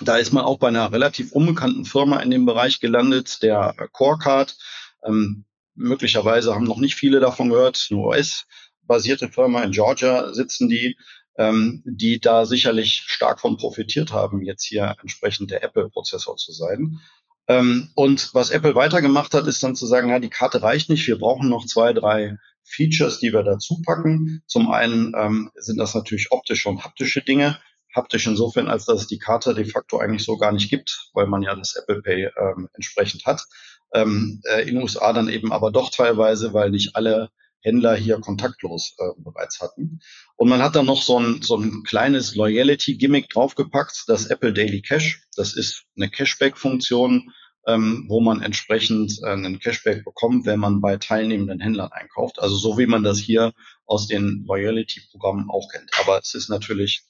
Da 0.01 0.17
ist 0.17 0.33
man 0.33 0.45
auch 0.45 0.59
bei 0.59 0.69
einer 0.69 0.93
relativ 0.93 1.33
unbekannten 1.33 1.85
Firma 1.85 2.21
in 2.21 2.31
dem 2.31 2.47
Bereich 2.47 2.81
gelandet, 2.81 3.43
der 3.43 3.75
Corecard. 3.93 4.57
Ähm, 5.05 5.45
möglicherweise 5.75 6.55
haben 6.55 6.65
noch 6.65 6.79
nicht 6.79 6.95
viele 6.95 7.21
davon 7.21 7.49
gehört, 7.49 7.89
eine 7.91 8.01
US-basierte 8.01 9.29
Firma 9.29 9.63
in 9.63 9.73
Georgia 9.73 10.33
sitzen 10.35 10.69
die 10.69 10.97
ähm, 11.39 11.83
die 11.85 12.21
da 12.21 12.45
sicherlich 12.45 13.05
stark 13.07 13.41
von 13.41 13.57
profitiert 13.57 14.13
haben, 14.13 14.43
jetzt 14.43 14.65
hier 14.65 14.97
entsprechend 15.01 15.51
der 15.51 15.63
Apple-Prozessor 15.63 16.37
zu 16.37 16.53
sein. 16.53 17.01
Ähm, 17.49 17.91
und 17.95 18.35
was 18.35 18.51
Apple 18.51 18.75
weitergemacht 18.75 19.35
hat, 19.35 19.47
ist 19.47 19.63
dann 19.63 19.77
zu 19.77 19.87
sagen, 19.87 20.09
ja, 20.11 20.19
die 20.19 20.31
Karte 20.31 20.63
reicht 20.63 20.89
nicht, 20.89 21.07
wir 21.07 21.19
brauchen 21.19 21.49
noch 21.49 21.67
zwei, 21.67 21.93
drei 21.93 22.39
Features, 22.65 23.19
die 23.19 23.33
wir 23.33 23.43
dazu 23.43 23.83
packen. 23.85 24.43
Zum 24.47 24.71
einen 24.71 25.15
ähm, 25.17 25.51
sind 25.57 25.79
das 25.79 25.95
natürlich 25.95 26.31
optische 26.31 26.69
und 26.69 26.85
haptische 26.85 27.23
Dinge. 27.23 27.59
haptisch 27.95 28.27
insofern, 28.27 28.69
als 28.69 28.87
dass 28.87 29.03
es 29.03 29.07
die 29.07 29.19
Karte 29.19 29.55
de 29.55 29.67
facto 29.67 29.99
eigentlich 29.99 30.25
so 30.25 30.39
gar 30.39 30.53
nicht 30.53 30.71
gibt, 30.71 31.11
weil 31.13 31.27
man 31.27 31.43
ja 31.43 31.55
das 31.55 31.75
Apple 31.77 32.01
Pay 32.01 32.31
ähm, 32.39 32.69
entsprechend 32.73 33.27
hat. 33.27 33.45
Ähm, 33.93 34.41
äh, 34.45 34.63
in 34.63 34.75
den 34.75 34.83
USA 34.83 35.13
dann 35.13 35.29
eben 35.29 35.53
aber 35.53 35.71
doch 35.71 35.91
teilweise, 35.91 36.55
weil 36.55 36.71
nicht 36.71 36.97
alle 36.97 37.31
Händler 37.63 37.95
hier 37.97 38.19
kontaktlos 38.21 38.95
äh, 38.99 39.11
bereits 39.17 39.61
hatten. 39.61 40.01
Und 40.37 40.49
man 40.49 40.63
hat 40.63 40.77
dann 40.77 40.87
noch 40.87 41.03
so 41.03 41.19
ein, 41.19 41.43
so 41.43 41.57
ein 41.57 41.83
kleines 41.85 42.35
Loyalty-Gimmick 42.35 43.31
draufgepackt, 43.31 44.05
das 44.09 44.27
Apple 44.27 44.53
Daily 44.53 44.83
Cash. 44.83 45.23
Das 45.37 45.55
ist 45.55 45.85
eine 45.97 46.11
Cashback-Funktion, 46.11 47.33
ähm, 47.67 48.07
wo 48.09 48.21
man 48.21 48.43
entsprechend 48.43 49.21
äh, 49.23 49.31
einen 49.31 49.61
Cashback 49.61 50.05
bekommt, 50.05 50.47
wenn 50.47 50.59
man 50.59 50.81
bei 50.81 50.97
teilnehmenden 50.97 51.61
Händlern 51.61 51.93
einkauft. 51.93 52.41
Also 52.41 52.57
so 52.57 52.79
wie 52.79 52.87
man 52.87 53.05
das 53.05 53.19
hier 53.19 53.53
aus 53.87 54.09
den 54.09 54.45
Loyalty-Programmen 54.47 55.49
auch 55.49 55.69
kennt. 55.71 55.91
Aber 56.01 56.19
es 56.19 56.35
ist 56.35 56.49
natürlich 56.49 57.05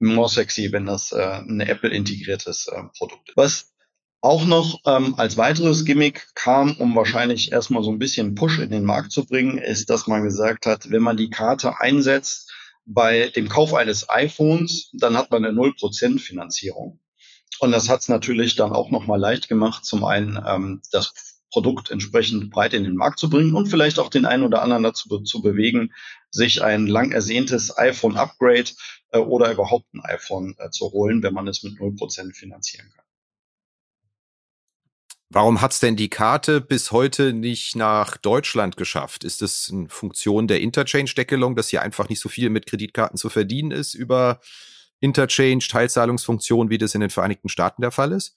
more 0.00 0.28
sexy, 0.28 0.72
wenn 0.72 0.86
das 0.86 1.12
äh, 1.12 1.22
ein 1.22 1.60
Apple-integriertes 1.60 2.68
äh, 2.68 2.82
Produkt 2.96 3.28
ist. 3.28 3.36
Was 3.36 3.71
auch 4.22 4.46
noch 4.46 4.80
ähm, 4.86 5.16
als 5.18 5.36
weiteres 5.36 5.84
Gimmick 5.84 6.28
kam, 6.34 6.76
um 6.78 6.94
wahrscheinlich 6.94 7.50
erstmal 7.50 7.82
so 7.82 7.90
ein 7.90 7.98
bisschen 7.98 8.36
Push 8.36 8.60
in 8.60 8.70
den 8.70 8.84
Markt 8.84 9.10
zu 9.10 9.26
bringen, 9.26 9.58
ist, 9.58 9.90
dass 9.90 10.06
man 10.06 10.22
gesagt 10.22 10.64
hat, 10.64 10.90
wenn 10.90 11.02
man 11.02 11.16
die 11.16 11.28
Karte 11.28 11.80
einsetzt 11.80 12.52
bei 12.86 13.28
dem 13.30 13.48
Kauf 13.48 13.74
eines 13.74 14.08
iPhones, 14.08 14.90
dann 14.92 15.16
hat 15.16 15.32
man 15.32 15.44
eine 15.44 15.58
0% 15.58 16.20
Finanzierung. 16.20 17.00
Und 17.58 17.72
das 17.72 17.88
hat 17.88 18.00
es 18.00 18.08
natürlich 18.08 18.54
dann 18.54 18.72
auch 18.72 18.90
nochmal 18.90 19.18
leicht 19.18 19.48
gemacht, 19.48 19.84
zum 19.84 20.04
einen 20.04 20.40
ähm, 20.46 20.82
das 20.92 21.12
Produkt 21.50 21.90
entsprechend 21.90 22.50
breit 22.50 22.74
in 22.74 22.84
den 22.84 22.96
Markt 22.96 23.18
zu 23.18 23.28
bringen 23.28 23.54
und 23.54 23.66
vielleicht 23.66 23.98
auch 23.98 24.08
den 24.08 24.24
einen 24.24 24.44
oder 24.44 24.62
anderen 24.62 24.84
dazu 24.84 25.20
zu 25.20 25.42
bewegen, 25.42 25.92
sich 26.30 26.62
ein 26.62 26.86
lang 26.86 27.10
ersehntes 27.10 27.76
iPhone-Upgrade 27.76 28.70
äh, 29.10 29.18
oder 29.18 29.52
überhaupt 29.52 29.92
ein 29.94 30.00
iPhone 30.04 30.54
äh, 30.58 30.70
zu 30.70 30.92
holen, 30.92 31.24
wenn 31.24 31.34
man 31.34 31.48
es 31.48 31.64
mit 31.64 31.74
0% 31.74 32.34
finanzieren 32.34 32.88
kann. 32.94 33.01
Warum 35.34 35.62
hat's 35.62 35.80
denn 35.80 35.96
die 35.96 36.10
Karte 36.10 36.60
bis 36.60 36.92
heute 36.92 37.32
nicht 37.32 37.74
nach 37.74 38.18
Deutschland 38.18 38.76
geschafft? 38.76 39.24
Ist 39.24 39.40
das 39.40 39.70
eine 39.72 39.88
Funktion 39.88 40.46
der 40.46 40.60
Interchange-Deckelung, 40.60 41.56
dass 41.56 41.70
hier 41.70 41.80
einfach 41.80 42.10
nicht 42.10 42.20
so 42.20 42.28
viel 42.28 42.50
mit 42.50 42.66
Kreditkarten 42.66 43.16
zu 43.16 43.30
verdienen 43.30 43.70
ist 43.70 43.94
über 43.94 44.40
Interchange, 45.00 45.60
Teilzahlungsfunktion, 45.60 46.68
wie 46.68 46.76
das 46.76 46.94
in 46.94 47.00
den 47.00 47.08
Vereinigten 47.08 47.48
Staaten 47.48 47.80
der 47.80 47.92
Fall 47.92 48.12
ist? 48.12 48.36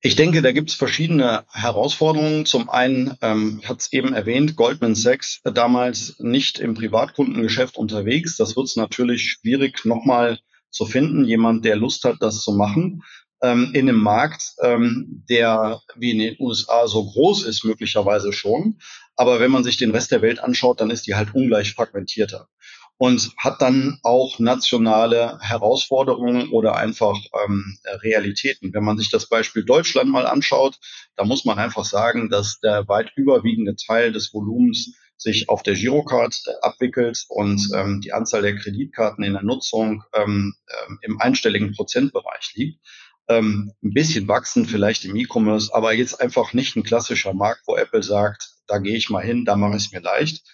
Ich 0.00 0.14
denke, 0.14 0.42
da 0.42 0.52
gibt 0.52 0.70
es 0.70 0.76
verschiedene 0.76 1.44
Herausforderungen. 1.50 2.46
Zum 2.46 2.70
einen 2.70 3.16
ähm, 3.20 3.60
hat 3.64 3.80
es 3.80 3.92
eben 3.92 4.14
erwähnt, 4.14 4.54
Goldman 4.54 4.94
Sachs 4.94 5.40
damals 5.42 6.14
nicht 6.20 6.60
im 6.60 6.74
Privatkundengeschäft 6.74 7.76
unterwegs. 7.76 8.36
Das 8.36 8.54
wird 8.54 8.66
es 8.66 8.76
natürlich 8.76 9.28
schwierig 9.28 9.84
nochmal 9.84 10.38
zu 10.70 10.86
finden, 10.86 11.24
jemand, 11.24 11.64
der 11.64 11.74
Lust 11.74 12.04
hat, 12.04 12.18
das 12.20 12.42
zu 12.42 12.52
machen 12.52 13.02
ähm, 13.44 13.70
in 13.74 13.88
einem 13.88 14.00
Markt, 14.00 14.54
ähm, 14.62 15.22
der 15.28 15.80
wie 15.96 16.12
in 16.12 16.18
den 16.18 16.36
USA 16.40 16.86
so 16.86 17.04
groß 17.04 17.44
ist, 17.44 17.64
möglicherweise 17.64 18.32
schon. 18.32 18.78
Aber 19.16 19.38
wenn 19.38 19.50
man 19.50 19.64
sich 19.64 19.76
den 19.76 19.90
Rest 19.90 20.10
der 20.10 20.22
Welt 20.22 20.40
anschaut, 20.40 20.80
dann 20.80 20.90
ist 20.90 21.06
die 21.06 21.14
halt 21.14 21.34
ungleich 21.34 21.74
fragmentierter 21.74 22.48
und 22.96 23.32
hat 23.36 23.60
dann 23.60 23.98
auch 24.02 24.38
nationale 24.38 25.38
Herausforderungen 25.40 26.50
oder 26.50 26.76
einfach 26.76 27.18
ähm, 27.44 27.76
Realitäten. 27.84 28.72
Wenn 28.72 28.84
man 28.84 28.96
sich 28.96 29.10
das 29.10 29.28
Beispiel 29.28 29.64
Deutschland 29.64 30.10
mal 30.10 30.26
anschaut, 30.26 30.78
da 31.16 31.24
muss 31.24 31.44
man 31.44 31.58
einfach 31.58 31.84
sagen, 31.84 32.30
dass 32.30 32.60
der 32.60 32.88
weit 32.88 33.12
überwiegende 33.16 33.76
Teil 33.76 34.12
des 34.12 34.32
Volumens 34.32 34.94
sich 35.16 35.48
auf 35.48 35.62
der 35.62 35.74
Girocard 35.74 36.40
äh, 36.46 36.52
abwickelt 36.62 37.24
und 37.28 37.60
ähm, 37.74 38.00
die 38.00 38.12
Anzahl 38.12 38.42
der 38.42 38.56
Kreditkarten 38.56 39.22
in 39.22 39.34
der 39.34 39.42
Nutzung 39.42 40.02
ähm, 40.14 40.54
ähm, 40.86 40.98
im 41.02 41.20
einstelligen 41.20 41.72
Prozentbereich 41.72 42.52
liegt 42.54 42.80
ähm, 43.28 43.72
ein 43.82 43.92
bisschen 43.92 44.28
wachsen, 44.28 44.66
vielleicht 44.66 45.04
im 45.04 45.16
E-Commerce, 45.16 45.74
aber 45.74 45.92
jetzt 45.94 46.20
einfach 46.20 46.52
nicht 46.52 46.76
ein 46.76 46.82
klassischer 46.82 47.34
Markt, 47.34 47.62
wo 47.66 47.76
Apple 47.76 48.02
sagt, 48.02 48.50
da 48.66 48.78
gehe 48.78 48.96
ich 48.96 49.10
mal 49.10 49.24
hin, 49.24 49.44
da 49.44 49.56
mache 49.56 49.76
ich 49.76 49.86
es 49.86 49.92
mir 49.92 50.00
leicht. 50.00 50.44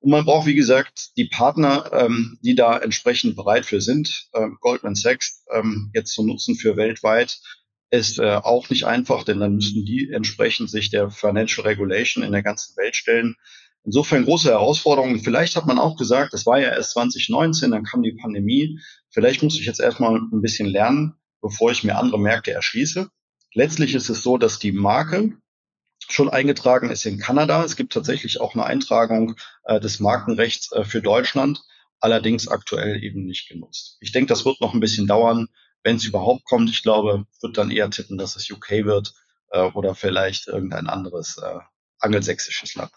Und 0.00 0.10
man 0.10 0.24
braucht, 0.24 0.46
wie 0.46 0.54
gesagt, 0.54 1.16
die 1.16 1.26
Partner, 1.26 1.90
ähm, 1.92 2.38
die 2.42 2.54
da 2.54 2.78
entsprechend 2.78 3.34
bereit 3.34 3.66
für 3.66 3.80
sind. 3.80 4.28
Ähm, 4.34 4.58
Goldman 4.60 4.94
Sachs 4.94 5.44
ähm, 5.52 5.90
jetzt 5.92 6.12
zu 6.12 6.24
nutzen 6.24 6.54
für 6.54 6.76
weltweit 6.76 7.38
ist 7.90 8.18
äh, 8.18 8.34
auch 8.34 8.68
nicht 8.70 8.84
einfach, 8.84 9.24
denn 9.24 9.40
dann 9.40 9.54
müssen 9.54 9.84
die 9.84 10.10
entsprechend 10.12 10.70
sich 10.70 10.90
der 10.90 11.10
Financial 11.10 11.66
Regulation 11.66 12.22
in 12.22 12.32
der 12.32 12.42
ganzen 12.42 12.76
Welt 12.76 12.96
stellen. 12.96 13.36
Insofern 13.84 14.24
große 14.24 14.50
Herausforderungen. 14.50 15.20
Vielleicht 15.20 15.56
hat 15.56 15.66
man 15.66 15.78
auch 15.78 15.96
gesagt, 15.96 16.34
das 16.34 16.44
war 16.44 16.60
ja 16.60 16.68
erst 16.68 16.92
2019, 16.92 17.70
dann 17.70 17.84
kam 17.84 18.02
die 18.02 18.12
Pandemie. 18.12 18.78
Vielleicht 19.08 19.42
muss 19.42 19.58
ich 19.58 19.64
jetzt 19.64 19.80
erstmal 19.80 20.16
ein 20.16 20.42
bisschen 20.42 20.68
lernen, 20.68 21.14
bevor 21.40 21.70
ich 21.70 21.84
mir 21.84 21.96
andere 21.96 22.18
Märkte 22.18 22.52
erschließe. 22.52 23.08
Letztlich 23.54 23.94
ist 23.94 24.08
es 24.08 24.22
so, 24.22 24.38
dass 24.38 24.58
die 24.58 24.72
Marke 24.72 25.36
schon 26.08 26.28
eingetragen 26.28 26.90
ist 26.90 27.04
in 27.06 27.18
Kanada. 27.18 27.64
Es 27.64 27.76
gibt 27.76 27.92
tatsächlich 27.92 28.40
auch 28.40 28.54
eine 28.54 28.64
Eintragung 28.64 29.36
äh, 29.64 29.80
des 29.80 30.00
Markenrechts 30.00 30.72
äh, 30.72 30.84
für 30.84 31.02
Deutschland, 31.02 31.62
allerdings 32.00 32.48
aktuell 32.48 33.02
eben 33.02 33.24
nicht 33.24 33.48
genutzt. 33.48 33.96
Ich 34.00 34.12
denke, 34.12 34.28
das 34.28 34.44
wird 34.44 34.60
noch 34.60 34.74
ein 34.74 34.80
bisschen 34.80 35.06
dauern, 35.06 35.48
wenn 35.82 35.96
es 35.96 36.04
überhaupt 36.04 36.44
kommt. 36.44 36.70
Ich 36.70 36.82
glaube, 36.82 37.26
wird 37.40 37.58
dann 37.58 37.70
eher 37.70 37.90
tippen, 37.90 38.18
dass 38.18 38.36
es 38.36 38.50
UK 38.50 38.84
wird 38.84 39.14
äh, 39.50 39.60
oder 39.60 39.94
vielleicht 39.94 40.48
irgendein 40.48 40.86
anderes 40.86 41.38
äh, 41.38 41.58
angelsächsisches 42.00 42.74
Land. 42.74 42.92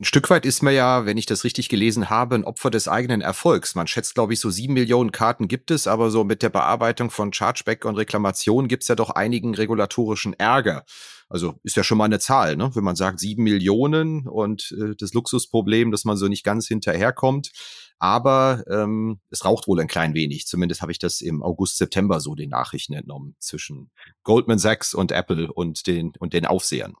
Ein 0.00 0.04
Stück 0.04 0.30
weit 0.30 0.46
ist 0.46 0.62
man 0.62 0.74
ja, 0.74 1.06
wenn 1.06 1.16
ich 1.16 1.26
das 1.26 1.42
richtig 1.42 1.68
gelesen 1.68 2.08
habe, 2.08 2.36
ein 2.36 2.44
Opfer 2.44 2.70
des 2.70 2.86
eigenen 2.86 3.20
Erfolgs. 3.20 3.74
Man 3.74 3.88
schätzt, 3.88 4.14
glaube 4.14 4.32
ich, 4.32 4.38
so 4.38 4.48
sieben 4.48 4.74
Millionen 4.74 5.10
Karten 5.10 5.48
gibt 5.48 5.72
es, 5.72 5.88
aber 5.88 6.12
so 6.12 6.22
mit 6.22 6.44
der 6.44 6.50
Bearbeitung 6.50 7.10
von 7.10 7.32
Chargeback 7.32 7.84
und 7.84 7.96
Reklamation 7.96 8.68
gibt 8.68 8.84
es 8.84 8.88
ja 8.88 8.94
doch 8.94 9.10
einigen 9.10 9.56
regulatorischen 9.56 10.34
Ärger. 10.34 10.84
Also 11.28 11.58
ist 11.64 11.74
ja 11.74 11.82
schon 11.82 11.98
mal 11.98 12.04
eine 12.04 12.20
Zahl, 12.20 12.56
ne? 12.56 12.70
wenn 12.74 12.84
man 12.84 12.94
sagt 12.94 13.18
sieben 13.18 13.42
Millionen 13.42 14.28
und 14.28 14.72
äh, 14.78 14.94
das 14.96 15.14
Luxusproblem, 15.14 15.90
dass 15.90 16.04
man 16.04 16.16
so 16.16 16.28
nicht 16.28 16.44
ganz 16.44 16.68
hinterherkommt. 16.68 17.50
Aber 17.98 18.62
ähm, 18.70 19.18
es 19.30 19.44
raucht 19.44 19.66
wohl 19.66 19.80
ein 19.80 19.88
klein 19.88 20.14
wenig. 20.14 20.46
Zumindest 20.46 20.80
habe 20.80 20.92
ich 20.92 21.00
das 21.00 21.20
im 21.20 21.42
August, 21.42 21.76
September 21.76 22.20
so 22.20 22.36
den 22.36 22.50
Nachrichten 22.50 22.92
entnommen 22.92 23.34
zwischen 23.40 23.90
Goldman 24.22 24.60
Sachs 24.60 24.94
und 24.94 25.10
Apple 25.10 25.52
und 25.52 25.88
den, 25.88 26.12
und 26.20 26.34
den 26.34 26.46
Aufsehern. 26.46 26.94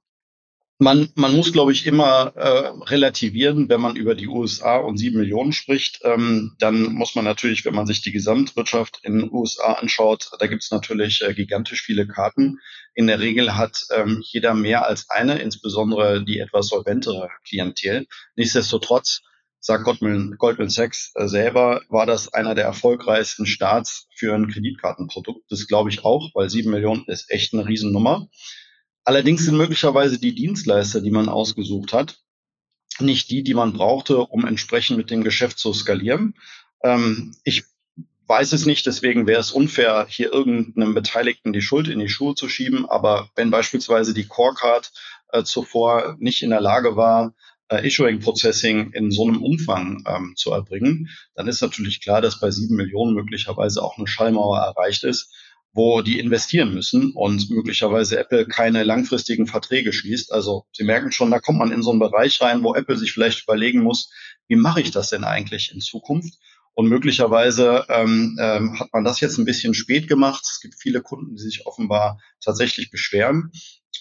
Man, 0.80 1.08
man 1.16 1.34
muss, 1.34 1.52
glaube 1.52 1.72
ich, 1.72 1.86
immer 1.86 2.32
äh, 2.36 2.68
relativieren, 2.88 3.68
wenn 3.68 3.80
man 3.80 3.96
über 3.96 4.14
die 4.14 4.28
USA 4.28 4.76
und 4.76 4.96
sieben 4.96 5.18
Millionen 5.18 5.52
spricht. 5.52 5.98
Ähm, 6.04 6.54
dann 6.60 6.92
muss 6.92 7.16
man 7.16 7.24
natürlich, 7.24 7.64
wenn 7.64 7.74
man 7.74 7.86
sich 7.88 8.00
die 8.00 8.12
Gesamtwirtschaft 8.12 9.00
in 9.02 9.18
den 9.18 9.32
USA 9.32 9.72
anschaut, 9.72 10.30
da 10.38 10.46
gibt 10.46 10.62
es 10.62 10.70
natürlich 10.70 11.20
äh, 11.22 11.34
gigantisch 11.34 11.82
viele 11.82 12.06
Karten. 12.06 12.58
In 12.94 13.08
der 13.08 13.18
Regel 13.18 13.56
hat 13.56 13.86
ähm, 13.92 14.22
jeder 14.24 14.54
mehr 14.54 14.86
als 14.86 15.10
eine, 15.10 15.40
insbesondere 15.40 16.24
die 16.24 16.38
etwas 16.38 16.68
solventere 16.68 17.28
Klientel. 17.44 18.06
Nichtsdestotrotz 18.36 19.22
sagt 19.58 19.82
Goldman, 19.82 20.36
Goldman 20.38 20.70
Sachs 20.70 21.10
äh, 21.16 21.26
selber, 21.26 21.82
war 21.88 22.06
das 22.06 22.32
einer 22.32 22.54
der 22.54 22.66
erfolgreichsten 22.66 23.46
Starts 23.46 24.06
für 24.14 24.32
ein 24.32 24.48
Kreditkartenprodukt. 24.48 25.50
Das 25.50 25.66
glaube 25.66 25.90
ich 25.90 26.04
auch, 26.04 26.30
weil 26.34 26.48
sieben 26.48 26.70
Millionen 26.70 27.04
ist 27.08 27.30
echt 27.32 27.52
eine 27.52 27.66
Riesennummer. 27.66 28.28
Allerdings 29.08 29.46
sind 29.46 29.56
möglicherweise 29.56 30.18
die 30.18 30.34
Dienstleister, 30.34 31.00
die 31.00 31.10
man 31.10 31.30
ausgesucht 31.30 31.94
hat, 31.94 32.18
nicht 32.98 33.30
die, 33.30 33.42
die 33.42 33.54
man 33.54 33.72
brauchte, 33.72 34.18
um 34.18 34.46
entsprechend 34.46 34.98
mit 34.98 35.10
dem 35.10 35.24
Geschäft 35.24 35.58
zu 35.58 35.72
skalieren. 35.72 36.34
Ähm, 36.84 37.34
ich 37.42 37.64
weiß 38.26 38.52
es 38.52 38.66
nicht, 38.66 38.84
deswegen 38.84 39.26
wäre 39.26 39.40
es 39.40 39.50
unfair, 39.50 40.04
hier 40.10 40.30
irgendeinem 40.30 40.92
Beteiligten 40.92 41.54
die 41.54 41.62
Schuld 41.62 41.88
in 41.88 42.00
die 42.00 42.10
Schuhe 42.10 42.34
zu 42.34 42.50
schieben. 42.50 42.84
Aber 42.84 43.30
wenn 43.34 43.50
beispielsweise 43.50 44.12
die 44.12 44.26
Corecard 44.26 44.92
äh, 45.32 45.42
zuvor 45.42 46.18
nicht 46.18 46.42
in 46.42 46.50
der 46.50 46.60
Lage 46.60 46.94
war, 46.94 47.32
äh, 47.70 47.86
Issuing 47.86 48.20
Processing 48.20 48.92
in 48.92 49.10
so 49.10 49.26
einem 49.26 49.42
Umfang 49.42 50.04
ähm, 50.06 50.34
zu 50.36 50.52
erbringen, 50.52 51.08
dann 51.34 51.48
ist 51.48 51.62
natürlich 51.62 52.02
klar, 52.02 52.20
dass 52.20 52.40
bei 52.40 52.50
sieben 52.50 52.76
Millionen 52.76 53.14
möglicherweise 53.14 53.82
auch 53.82 53.96
eine 53.96 54.06
Schallmauer 54.06 54.58
erreicht 54.58 55.04
ist 55.04 55.32
wo 55.72 56.02
die 56.02 56.18
investieren 56.18 56.74
müssen 56.74 57.12
und 57.14 57.50
möglicherweise 57.50 58.18
Apple 58.18 58.46
keine 58.46 58.84
langfristigen 58.84 59.46
Verträge 59.46 59.92
schließt. 59.92 60.32
Also 60.32 60.64
Sie 60.72 60.84
merken 60.84 61.12
schon, 61.12 61.30
da 61.30 61.38
kommt 61.38 61.58
man 61.58 61.72
in 61.72 61.82
so 61.82 61.90
einen 61.90 62.00
Bereich 62.00 62.40
rein, 62.40 62.62
wo 62.62 62.74
Apple 62.74 62.96
sich 62.96 63.12
vielleicht 63.12 63.44
überlegen 63.44 63.80
muss, 63.80 64.10
wie 64.48 64.56
mache 64.56 64.80
ich 64.80 64.90
das 64.90 65.10
denn 65.10 65.24
eigentlich 65.24 65.72
in 65.72 65.80
Zukunft? 65.80 66.34
Und 66.74 66.88
möglicherweise 66.88 67.86
ähm, 67.88 68.38
ähm, 68.40 68.78
hat 68.78 68.92
man 68.92 69.02
das 69.02 69.20
jetzt 69.20 69.36
ein 69.36 69.44
bisschen 69.44 69.74
spät 69.74 70.06
gemacht. 70.06 70.44
Es 70.44 70.60
gibt 70.60 70.76
viele 70.80 71.02
Kunden, 71.02 71.34
die 71.34 71.42
sich 71.42 71.66
offenbar 71.66 72.20
tatsächlich 72.40 72.90
beschweren. 72.90 73.50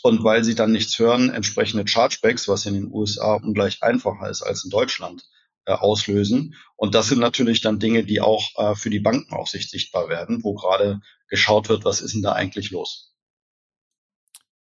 Und 0.03 0.23
weil 0.23 0.43
sie 0.43 0.53
dann 0.53 0.73
nichts 0.73 0.99
hören, 0.99 1.31
entsprechende 1.31 1.87
Chargebacks, 1.87 2.47
was 2.47 2.67
in 2.67 2.75
den 2.75 2.93
USA 2.93 3.33
ungleich 3.33 3.81
einfacher 3.81 4.29
ist 4.29 4.43
als 4.43 4.63
in 4.63 4.69
Deutschland, 4.69 5.23
äh, 5.67 5.73
auslösen. 5.73 6.55
Und 6.77 6.95
das 6.95 7.09
sind 7.09 7.19
natürlich 7.19 7.61
dann 7.61 7.77
Dinge, 7.77 8.05
die 8.05 8.21
auch 8.21 8.49
äh, 8.55 8.75
für 8.75 8.89
die 8.89 9.01
Bankenaufsicht 9.01 9.69
sichtbar 9.69 10.07
werden, 10.07 10.43
wo 10.43 10.55
gerade 10.55 11.01
geschaut 11.27 11.67
wird, 11.67 11.83
was 11.83 11.99
ist 11.99 12.15
denn 12.15 12.21
da 12.21 12.31
eigentlich 12.31 12.71
los. 12.71 13.13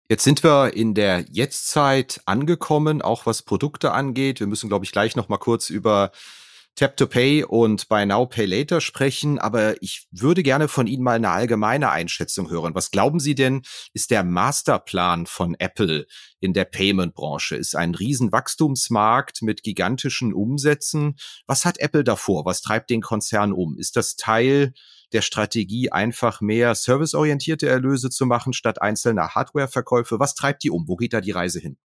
Jetzt 0.10 0.24
sind 0.24 0.44
wir 0.44 0.74
in 0.74 0.96
der 0.96 1.25
Jetztzeit 1.30 2.22
angekommen, 2.25 3.01
auch 3.01 3.25
was 3.25 3.44
Produkte 3.44 3.92
angeht. 3.92 4.39
Wir 4.39 4.48
müssen, 4.48 4.70
glaube 4.70 4.86
ich, 4.86 4.92
gleich 4.92 5.16
noch 5.16 5.30
mal 5.30 5.38
kurz 5.38 5.70
über 5.70 6.12
Tap 6.78 6.96
to 6.96 7.08
Pay 7.08 7.44
und 7.44 7.90
Buy 7.90 8.06
Now 8.06 8.28
Pay 8.28 8.46
Later 8.46 8.82
sprechen, 8.82 9.40
aber 9.40 9.82
ich 9.82 10.06
würde 10.12 10.44
gerne 10.44 10.68
von 10.68 10.86
Ihnen 10.86 11.02
mal 11.02 11.16
eine 11.16 11.32
allgemeine 11.32 11.90
Einschätzung 11.90 12.52
hören. 12.52 12.76
Was 12.76 12.92
glauben 12.92 13.20
Sie 13.20 13.34
denn, 13.34 13.64
ist 13.96 14.12
der 14.12 14.24
Masterplan 14.24 15.26
von 15.26 15.56
Apple 15.58 16.06
in 16.40 16.54
der 16.54 16.66
Payment-Branche? 16.66 17.56
Ist 17.56 17.76
ein 17.76 17.96
Riesenwachstumsmarkt 17.96 19.42
mit 19.42 19.64
gigantischen 19.64 20.36
Umsätzen. 20.36 21.16
Was 21.48 21.66
hat 21.66 21.80
Apple 21.80 22.04
davor? 22.04 22.46
Was 22.46 22.62
treibt 22.62 22.92
den 22.92 23.02
Konzern 23.02 23.54
um? 23.54 23.76
Ist 23.80 23.96
das 23.96 24.16
Teil 24.16 24.74
der 25.14 25.24
Strategie, 25.24 25.92
einfach 25.92 26.42
mehr 26.42 26.76
serviceorientierte 26.76 27.68
Erlöse 27.68 28.12
zu 28.12 28.28
machen 28.28 28.54
statt 28.54 28.84
einzelner 28.84 29.30
Hardware-Verkäufe? 29.30 30.20
Was 30.20 30.36
treibt 30.36 30.64
die 30.64 30.70
um? 30.70 30.88
Wo 30.88 30.96
geht 30.96 31.14
da 31.14 31.22
die 31.22 31.32
Reise 31.32 31.60
hin? 31.60 31.78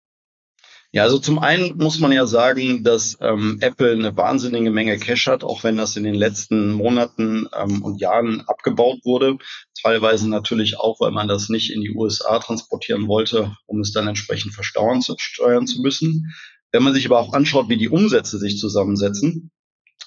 Ja, 0.95 1.05
also 1.05 1.19
zum 1.19 1.39
einen 1.39 1.79
muss 1.79 2.01
man 2.01 2.13
ja 2.13 2.27
sagen, 2.27 2.85
dass 2.85 3.17
ähm, 3.23 3.57
Apple 3.63 3.93
eine 3.93 4.15
wahnsinnige 4.15 4.71
Menge 4.71 4.99
Cash 4.99 5.27
hat, 5.27 5.43
auch 5.43 5.65
wenn 5.65 5.79
das 5.79 5.97
in 5.97 6.05
den 6.05 6.15
letzten 6.15 6.73
Monaten 6.73 7.49
ähm, 7.59 7.83
und 7.83 7.99
Jahren 7.99 8.43
abgebaut 8.43 8.99
wurde. 9.05 9.39
Teilweise 9.83 10.29
natürlich 10.29 10.79
auch, 10.79 11.01
weil 11.01 11.11
man 11.11 11.29
das 11.29 11.49
nicht 11.49 11.73
in 11.73 11.81
die 11.81 11.93
USA 11.93 12.39
transportieren 12.41 13.09
wollte, 13.09 13.57
um 13.65 13.81
es 13.81 13.93
dann 13.93 14.07
entsprechend 14.07 14.53
versteuern 14.53 15.01
zu, 15.01 15.15
steuern 15.17 15.67
zu 15.67 15.81
müssen. 15.81 16.35
Wenn 16.73 16.83
man 16.83 16.93
sich 16.93 17.07
aber 17.07 17.21
auch 17.21 17.33
anschaut, 17.33 17.71
wie 17.71 17.79
die 17.79 17.89
Umsätze 17.89 18.39
sich 18.39 18.59
zusammensetzen, 18.59 19.51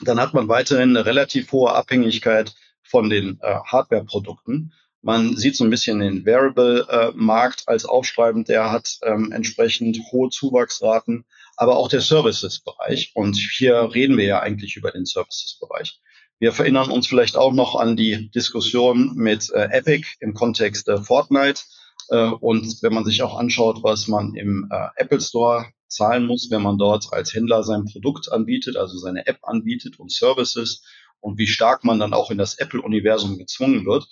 dann 0.01 0.19
hat 0.19 0.35
man 0.35 0.49
weiterhin 0.49 0.89
eine 0.89 1.07
relativ 1.07 1.51
hohe 1.51 1.73
Abhängigkeit 1.73 2.53
von 2.83 3.09
den 3.09 3.39
äh, 3.41 3.55
Hardware-Produkten. 3.65 4.71
Man 5.05 5.37
sieht 5.37 5.55
so 5.55 5.63
ein 5.63 5.69
bisschen 5.69 5.99
den 5.99 6.25
Variable-Markt 6.25 7.67
als 7.67 7.85
aufschreibend, 7.85 8.49
der 8.49 8.71
hat 8.71 8.97
ähm, 9.03 9.31
entsprechend 9.31 9.99
hohe 10.11 10.29
Zuwachsraten, 10.29 11.25
aber 11.57 11.77
auch 11.77 11.89
der 11.89 12.01
Services-Bereich. 12.01 13.11
Und 13.13 13.35
hier 13.35 13.91
reden 13.93 14.17
wir 14.17 14.25
ja 14.25 14.39
eigentlich 14.39 14.77
über 14.77 14.89
den 14.89 15.05
Services-Bereich. 15.05 16.01
Wir 16.39 16.57
erinnern 16.57 16.89
uns 16.89 17.05
vielleicht 17.05 17.37
auch 17.37 17.53
noch 17.53 17.75
an 17.75 17.95
die 17.95 18.31
Diskussion 18.31 19.13
mit 19.13 19.51
äh, 19.51 19.69
Epic 19.69 20.07
im 20.21 20.33
Kontext 20.33 20.87
äh, 20.87 20.97
Fortnite. 20.97 21.61
Äh, 22.09 22.29
und 22.29 22.81
wenn 22.81 22.95
man 22.95 23.05
sich 23.05 23.21
auch 23.21 23.37
anschaut, 23.37 23.83
was 23.83 24.07
man 24.07 24.33
im 24.33 24.67
äh, 24.71 24.87
Apple 24.95 25.21
Store 25.21 25.67
zahlen 25.87 26.25
muss, 26.25 26.49
wenn 26.49 26.63
man 26.63 26.79
dort 26.79 27.13
als 27.13 27.31
Händler 27.31 27.61
sein 27.61 27.85
Produkt 27.85 28.31
anbietet, 28.31 28.75
also 28.75 28.97
seine 28.97 29.27
App 29.27 29.37
anbietet 29.43 29.99
und 29.99 30.11
Services 30.11 30.83
und 31.19 31.37
wie 31.37 31.45
stark 31.45 31.83
man 31.83 31.99
dann 31.99 32.15
auch 32.15 32.31
in 32.31 32.39
das 32.39 32.55
Apple-Universum 32.55 33.37
gezwungen 33.37 33.85
wird, 33.85 34.07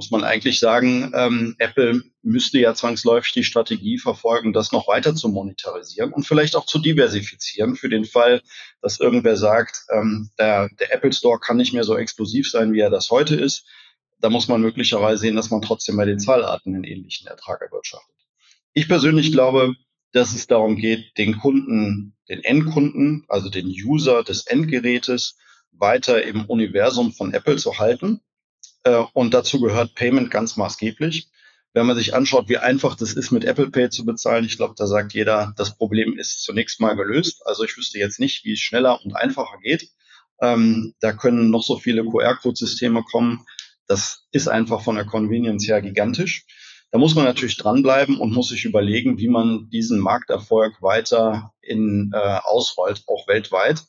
muss 0.00 0.10
man 0.10 0.24
eigentlich 0.24 0.60
sagen, 0.60 1.12
ähm, 1.14 1.56
Apple 1.58 2.02
müsste 2.22 2.58
ja 2.58 2.74
zwangsläufig 2.74 3.34
die 3.34 3.44
Strategie 3.44 3.98
verfolgen, 3.98 4.54
das 4.54 4.72
noch 4.72 4.88
weiter 4.88 5.14
zu 5.14 5.28
monetarisieren 5.28 6.14
und 6.14 6.26
vielleicht 6.26 6.56
auch 6.56 6.64
zu 6.64 6.78
diversifizieren 6.78 7.76
für 7.76 7.90
den 7.90 8.06
Fall, 8.06 8.40
dass 8.80 8.98
irgendwer 8.98 9.36
sagt, 9.36 9.84
ähm, 9.92 10.30
der, 10.38 10.70
der 10.70 10.94
Apple 10.94 11.12
Store 11.12 11.38
kann 11.38 11.58
nicht 11.58 11.74
mehr 11.74 11.84
so 11.84 11.98
exklusiv 11.98 12.50
sein, 12.50 12.72
wie 12.72 12.80
er 12.80 12.88
das 12.88 13.10
heute 13.10 13.36
ist. 13.36 13.66
Da 14.20 14.30
muss 14.30 14.48
man 14.48 14.62
möglicherweise 14.62 15.20
sehen, 15.20 15.36
dass 15.36 15.50
man 15.50 15.60
trotzdem 15.60 15.98
bei 15.98 16.06
den 16.06 16.18
Zahlarten 16.18 16.74
einen 16.74 16.84
ähnlichen 16.84 17.26
Ertrag 17.26 17.60
erwirtschaftet. 17.60 18.16
Ich 18.72 18.88
persönlich 18.88 19.32
glaube, 19.32 19.74
dass 20.12 20.34
es 20.34 20.46
darum 20.46 20.76
geht, 20.76 21.18
den 21.18 21.36
Kunden, 21.36 22.16
den 22.30 22.42
Endkunden, 22.42 23.26
also 23.28 23.50
den 23.50 23.66
User 23.66 24.24
des 24.24 24.46
Endgerätes 24.46 25.36
weiter 25.72 26.22
im 26.22 26.46
Universum 26.46 27.12
von 27.12 27.34
Apple 27.34 27.56
zu 27.56 27.78
halten 27.78 28.22
äh, 28.84 29.02
und 29.12 29.34
dazu 29.34 29.60
gehört 29.60 29.94
Payment 29.94 30.30
ganz 30.30 30.56
maßgeblich. 30.56 31.28
Wenn 31.72 31.86
man 31.86 31.96
sich 31.96 32.14
anschaut, 32.14 32.48
wie 32.48 32.58
einfach 32.58 32.96
das 32.96 33.12
ist, 33.12 33.30
mit 33.30 33.44
Apple 33.44 33.70
Pay 33.70 33.90
zu 33.90 34.04
bezahlen, 34.04 34.44
ich 34.44 34.56
glaube, 34.56 34.74
da 34.76 34.86
sagt 34.86 35.14
jeder, 35.14 35.52
das 35.56 35.76
Problem 35.76 36.18
ist 36.18 36.42
zunächst 36.42 36.80
mal 36.80 36.96
gelöst. 36.96 37.46
Also 37.46 37.62
ich 37.62 37.76
wüsste 37.76 37.98
jetzt 37.98 38.18
nicht, 38.18 38.44
wie 38.44 38.54
es 38.54 38.58
schneller 38.58 39.00
und 39.04 39.14
einfacher 39.14 39.58
geht. 39.62 39.88
Ähm, 40.40 40.94
da 41.00 41.12
können 41.12 41.50
noch 41.50 41.62
so 41.62 41.78
viele 41.78 42.04
QR-Code-Systeme 42.04 43.04
kommen. 43.04 43.46
Das 43.86 44.26
ist 44.32 44.48
einfach 44.48 44.82
von 44.82 44.96
der 44.96 45.04
Convenience 45.04 45.68
her 45.68 45.80
gigantisch. 45.80 46.44
Da 46.90 46.98
muss 46.98 47.14
man 47.14 47.24
natürlich 47.24 47.56
dranbleiben 47.56 48.18
und 48.18 48.32
muss 48.32 48.48
sich 48.48 48.64
überlegen, 48.64 49.18
wie 49.18 49.28
man 49.28 49.70
diesen 49.70 50.00
Markterfolg 50.00 50.82
weiter 50.82 51.52
in, 51.60 52.10
äh, 52.12 52.38
ausrollt, 52.42 53.04
auch 53.06 53.28
weltweit 53.28 53.84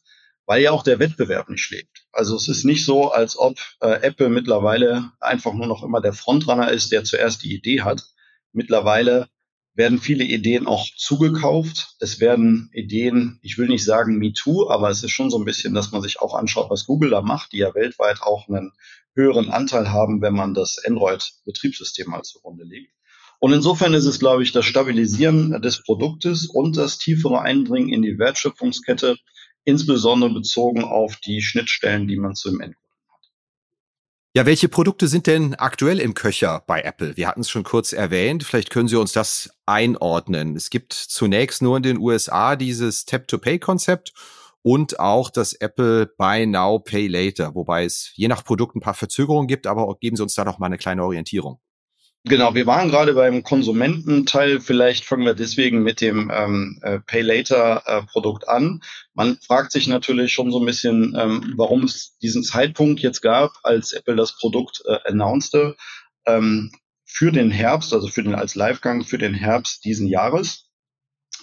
weil 0.52 0.64
ja 0.64 0.72
auch 0.72 0.84
der 0.84 1.00
Wettbewerb 1.00 1.48
nicht 1.48 1.62
schlägt. 1.62 2.06
Also 2.12 2.36
es 2.36 2.50
ist 2.50 2.66
nicht 2.66 2.84
so, 2.84 3.10
als 3.10 3.40
ob 3.40 3.58
äh, 3.80 4.02
Apple 4.02 4.28
mittlerweile 4.28 5.14
einfach 5.22 5.54
nur 5.54 5.66
noch 5.66 5.82
immer 5.82 6.02
der 6.02 6.12
Frontrunner 6.12 6.70
ist, 6.70 6.92
der 6.92 7.06
zuerst 7.06 7.42
die 7.44 7.56
Idee 7.56 7.84
hat. 7.84 8.04
Mittlerweile 8.52 9.30
werden 9.76 9.98
viele 9.98 10.26
Ideen 10.26 10.68
auch 10.68 10.86
zugekauft. 10.98 11.96
Es 12.02 12.20
werden 12.20 12.70
Ideen, 12.74 13.40
ich 13.44 13.58
will 13.58 13.70
nicht 13.70 13.86
sagen 13.86 14.18
MeToo, 14.18 14.70
aber 14.70 14.90
es 14.90 15.02
ist 15.04 15.12
schon 15.12 15.30
so 15.30 15.40
ein 15.40 15.46
bisschen, 15.46 15.74
dass 15.74 15.94
man 15.94 16.02
sich 16.02 16.20
auch 16.20 16.36
anschaut, 16.36 16.70
was 16.70 16.86
Google 16.86 17.12
da 17.12 17.22
macht, 17.22 17.54
die 17.54 17.60
ja 17.60 17.74
weltweit 17.74 18.22
auch 18.22 18.50
einen 18.50 18.74
höheren 19.16 19.52
Anteil 19.52 19.90
haben, 19.90 20.22
wenn 20.22 20.34
man 20.34 20.54
das 20.54 20.84
Android-Betriebssystem 20.86 22.10
mal 22.10 22.24
zugrunde 22.24 22.66
legt. 22.66 22.92
Und 23.40 23.54
insofern 23.54 23.94
ist 23.94 24.06
es, 24.06 24.20
glaube 24.20 24.44
ich, 24.44 24.52
das 24.52 24.66
Stabilisieren 24.66 25.62
des 25.62 25.82
Produktes 25.82 26.46
und 26.46 26.76
das 26.76 26.98
tiefere 26.98 27.40
Eindringen 27.40 27.88
in 27.88 28.02
die 28.02 28.20
Wertschöpfungskette 28.20 29.16
insbesondere 29.64 30.32
bezogen 30.32 30.84
auf 30.84 31.18
die 31.18 31.42
Schnittstellen, 31.42 32.08
die 32.08 32.18
man 32.18 32.36
zu 32.36 32.50
dem 32.50 32.62
Endkunden 32.62 32.92
hat. 33.10 33.32
Ja, 34.34 34.46
welche 34.46 34.70
Produkte 34.70 35.08
sind 35.08 35.28
denn 35.28 35.56
aktuell 35.56 36.00
im 36.00 36.14
Köcher 36.14 36.64
bei 36.66 36.82
Apple? 36.82 37.18
Wir 37.18 37.28
hatten 37.28 37.42
es 37.42 37.50
schon 37.50 37.64
kurz 37.64 37.94
erwähnt. 37.94 38.44
Vielleicht 38.44 38.70
können 38.70 38.88
Sie 38.88 38.96
uns 38.96 39.12
das 39.12 39.52
einordnen. 39.66 40.56
Es 40.56 40.70
gibt 40.70 40.94
zunächst 40.94 41.62
nur 41.62 41.78
in 41.78 41.84
den 41.84 41.98
USA 41.98 42.56
dieses 42.56 43.06
Tap-to-Pay-Konzept 43.06 44.14
und 44.64 45.00
auch 45.00 45.30
das 45.30 45.54
Apple 45.54 46.08
Buy 46.18 46.46
Now, 46.46 46.80
Pay 46.80 47.08
Later, 47.08 47.56
wobei 47.56 47.86
es 47.86 48.12
je 48.16 48.28
nach 48.28 48.44
Produkt 48.44 48.76
ein 48.76 48.82
paar 48.82 48.94
Verzögerungen 48.94 49.48
gibt, 49.48 49.68
aber 49.68 49.96
geben 50.00 50.16
Sie 50.16 50.24
uns 50.24 50.36
da 50.36 50.46
noch 50.46 50.60
mal 50.60 50.68
eine 50.68 50.78
kleine 50.78 51.04
Orientierung. 51.04 51.60
Genau, 52.24 52.54
wir 52.54 52.68
waren 52.68 52.90
gerade 52.90 53.16
beim 53.16 53.42
Konsumententeil. 53.42 54.62
Vielleicht 54.62 55.06
fangen 55.06 55.26
wir 55.26 55.34
deswegen 55.34 55.82
mit 55.82 56.02
dem 56.02 56.32
ähm, 56.32 56.80
äh, 56.84 57.00
Pay 57.00 57.22
Later 57.22 57.82
äh, 57.88 58.04
Produkt 58.04 58.48
an. 58.48 58.82
Man 59.16 59.38
fragt 59.38 59.72
sich 59.72 59.88
natürlich 59.88 60.32
schon 60.32 60.52
so 60.52 60.60
ein 60.60 60.66
bisschen, 60.68 61.16
ähm, 61.20 61.54
warum 61.58 61.84
es 61.84 62.16
diesen 62.22 62.44
Zeitpunkt 62.44 63.00
jetzt 63.00 63.22
gab, 63.22 63.54
als 63.64 63.94
Apple 63.94 64.16
das 64.16 64.38
Produkt 64.38 64.84
äh, 64.86 65.00
announcete 65.10 65.76
ähm, 66.28 66.72
für 67.06 67.32
den 67.32 67.50
Herbst, 67.50 67.92
also 67.92 68.08
für 68.08 68.22
den 68.22 68.36
als 68.36 68.54
Livegang 68.54 69.04
für 69.04 69.18
den 69.18 69.34
Herbst 69.34 69.84
diesen 69.84 70.06
Jahres. 70.08 70.70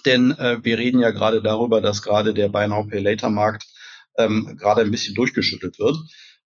Denn 0.05 0.31
äh, 0.31 0.63
wir 0.63 0.77
reden 0.77 1.01
ja 1.01 1.11
gerade 1.11 1.41
darüber, 1.41 1.81
dass 1.81 2.01
gerade 2.01 2.33
der 2.33 2.47
Buy 2.47 2.69
Now 2.69 2.85
Pay 2.85 3.01
Later 3.01 3.29
Markt 3.29 3.65
ähm, 4.17 4.55
gerade 4.57 4.81
ein 4.81 4.91
bisschen 4.91 5.13
durchgeschüttelt 5.13 5.77
wird, 5.77 5.97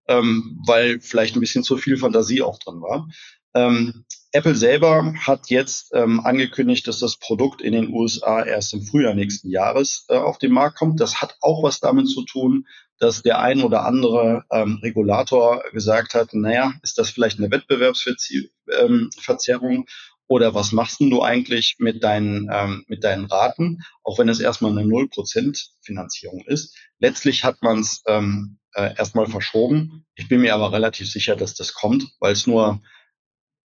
ähm, 0.08 0.58
weil 0.66 1.00
vielleicht 1.00 1.36
ein 1.36 1.40
bisschen 1.40 1.64
zu 1.64 1.76
viel 1.76 1.98
Fantasie 1.98 2.40
auch 2.40 2.58
drin 2.58 2.80
war. 2.80 3.08
Ähm, 3.54 4.06
Apple 4.32 4.54
selber 4.54 5.14
hat 5.18 5.50
jetzt 5.50 5.92
ähm, 5.94 6.20
angekündigt, 6.20 6.86
dass 6.88 6.98
das 6.98 7.18
Produkt 7.18 7.60
in 7.60 7.74
den 7.74 7.92
USA 7.92 8.42
erst 8.42 8.72
im 8.72 8.80
Frühjahr 8.82 9.12
nächsten 9.14 9.50
Jahres 9.50 10.06
äh, 10.08 10.16
auf 10.16 10.38
den 10.38 10.52
Markt 10.52 10.78
kommt. 10.78 11.00
Das 11.00 11.20
hat 11.20 11.36
auch 11.42 11.62
was 11.62 11.80
damit 11.80 12.08
zu 12.08 12.24
tun, 12.24 12.66
dass 12.98 13.20
der 13.22 13.40
ein 13.40 13.60
oder 13.62 13.84
andere 13.84 14.46
ähm, 14.50 14.78
Regulator 14.82 15.62
gesagt 15.72 16.14
hat, 16.14 16.32
naja, 16.32 16.72
ist 16.82 16.96
das 16.96 17.10
vielleicht 17.10 17.36
eine 17.38 17.50
Wettbewerbsverzerrung 17.50 19.74
ähm, 19.74 19.84
oder 20.28 20.54
was 20.54 20.72
machst 20.72 21.00
denn 21.00 21.10
du 21.10 21.20
eigentlich 21.22 21.76
mit 21.78 22.02
deinen, 22.02 22.48
ähm, 22.50 22.86
mit 22.88 23.04
deinen 23.04 23.26
Raten, 23.26 23.82
auch 24.02 24.18
wenn 24.18 24.30
es 24.30 24.40
erstmal 24.40 24.70
eine 24.70 24.88
0% 24.88 25.68
Finanzierung 25.82 26.42
ist. 26.46 26.74
Letztlich 27.00 27.44
hat 27.44 27.60
man 27.60 27.80
es 27.80 28.02
ähm, 28.06 28.56
äh, 28.74 28.94
erstmal 28.96 29.26
verschoben. 29.26 30.06
Ich 30.14 30.28
bin 30.28 30.40
mir 30.40 30.54
aber 30.54 30.72
relativ 30.72 31.10
sicher, 31.10 31.36
dass 31.36 31.52
das 31.54 31.74
kommt, 31.74 32.06
weil 32.18 32.32
es 32.32 32.46
nur 32.46 32.80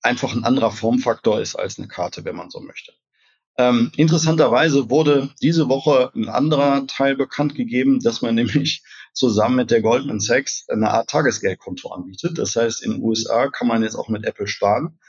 einfach 0.07 0.33
ein 0.33 0.43
anderer 0.43 0.71
Formfaktor 0.71 1.39
ist 1.41 1.55
als 1.55 1.77
eine 1.77 1.87
Karte, 1.87 2.25
wenn 2.25 2.35
man 2.35 2.49
so 2.49 2.59
möchte. 2.59 2.93
Ähm, 3.57 3.91
interessanterweise 3.97 4.89
wurde 4.89 5.29
diese 5.41 5.67
Woche 5.67 6.11
ein 6.15 6.29
anderer 6.29 6.85
Teil 6.85 7.15
bekannt 7.15 7.55
gegeben, 7.55 7.99
dass 7.99 8.21
man 8.21 8.35
nämlich 8.35 8.83
zusammen 9.13 9.55
mit 9.55 9.71
der 9.71 9.81
Goldman 9.81 10.19
Sachs 10.19 10.65
eine 10.69 10.91
Art 10.91 11.09
Tagesgeldkonto 11.09 11.89
anbietet. 11.89 12.37
Das 12.37 12.55
heißt, 12.55 12.83
in 12.83 12.91
den 12.91 13.03
USA 13.03 13.47
kann 13.49 13.67
man 13.67 13.83
jetzt 13.83 13.95
auch 13.95 14.09
mit 14.09 14.25
Apple 14.25 14.47
sparen. 14.47 14.99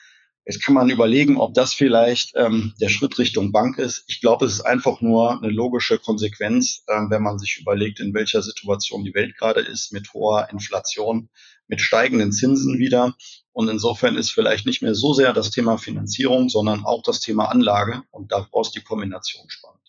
Jetzt 0.49 0.65
kann 0.65 0.75
man 0.75 0.89
überlegen, 0.89 1.37
ob 1.37 1.53
das 1.53 1.75
vielleicht 1.75 2.33
ähm, 2.35 2.73
der 2.81 2.89
Schritt 2.89 3.19
Richtung 3.19 3.53
Bank 3.53 3.77
ist. 3.77 4.05
Ich 4.07 4.23
glaube, 4.23 4.47
es 4.47 4.55
ist 4.55 4.61
einfach 4.63 5.03
nur 5.03 5.33
eine 5.33 5.53
logische 5.53 5.99
Konsequenz, 5.99 6.85
ähm, 6.89 7.11
wenn 7.11 7.23
man 7.23 7.39
sich 7.39 7.59
überlegt, 7.61 8.01
in 8.01 8.15
welcher 8.15 8.41
Situation 8.41 9.05
die 9.05 9.13
Welt 9.13 9.37
gerade 9.37 9.61
ist, 9.61 9.93
mit 9.93 10.11
hoher 10.15 10.49
Inflation, 10.51 11.29
mit 11.67 11.83
steigenden 11.83 12.33
Zinsen 12.33 12.79
wieder. 12.79 13.15
Und 13.53 13.69
insofern 13.69 14.17
ist 14.17 14.31
vielleicht 14.31 14.65
nicht 14.65 14.81
mehr 14.81 14.95
so 14.95 15.13
sehr 15.13 15.35
das 15.35 15.51
Thema 15.51 15.77
Finanzierung, 15.77 16.49
sondern 16.49 16.83
auch 16.83 17.03
das 17.03 17.21
Thema 17.21 17.51
Anlage. 17.51 18.05
Und 18.11 18.33
daraus 18.33 18.73
die 18.73 18.81
Kombination 18.81 19.51
spannend. 19.51 19.83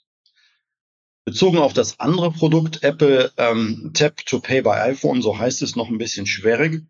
Bezogen 1.23 1.59
auf 1.59 1.71
das 1.71 2.01
andere 2.01 2.31
Produkt, 2.31 2.83
Apple 2.83 3.31
ähm, 3.37 3.91
Tap 3.93 4.25
to 4.25 4.41
Pay 4.41 4.63
by 4.63 4.71
iPhone, 4.71 5.21
so 5.21 5.39
heißt 5.39 5.61
es 5.61 5.77
noch 5.77 5.87
ein 5.87 5.99
bisschen 5.99 6.25
schwierig 6.25 6.83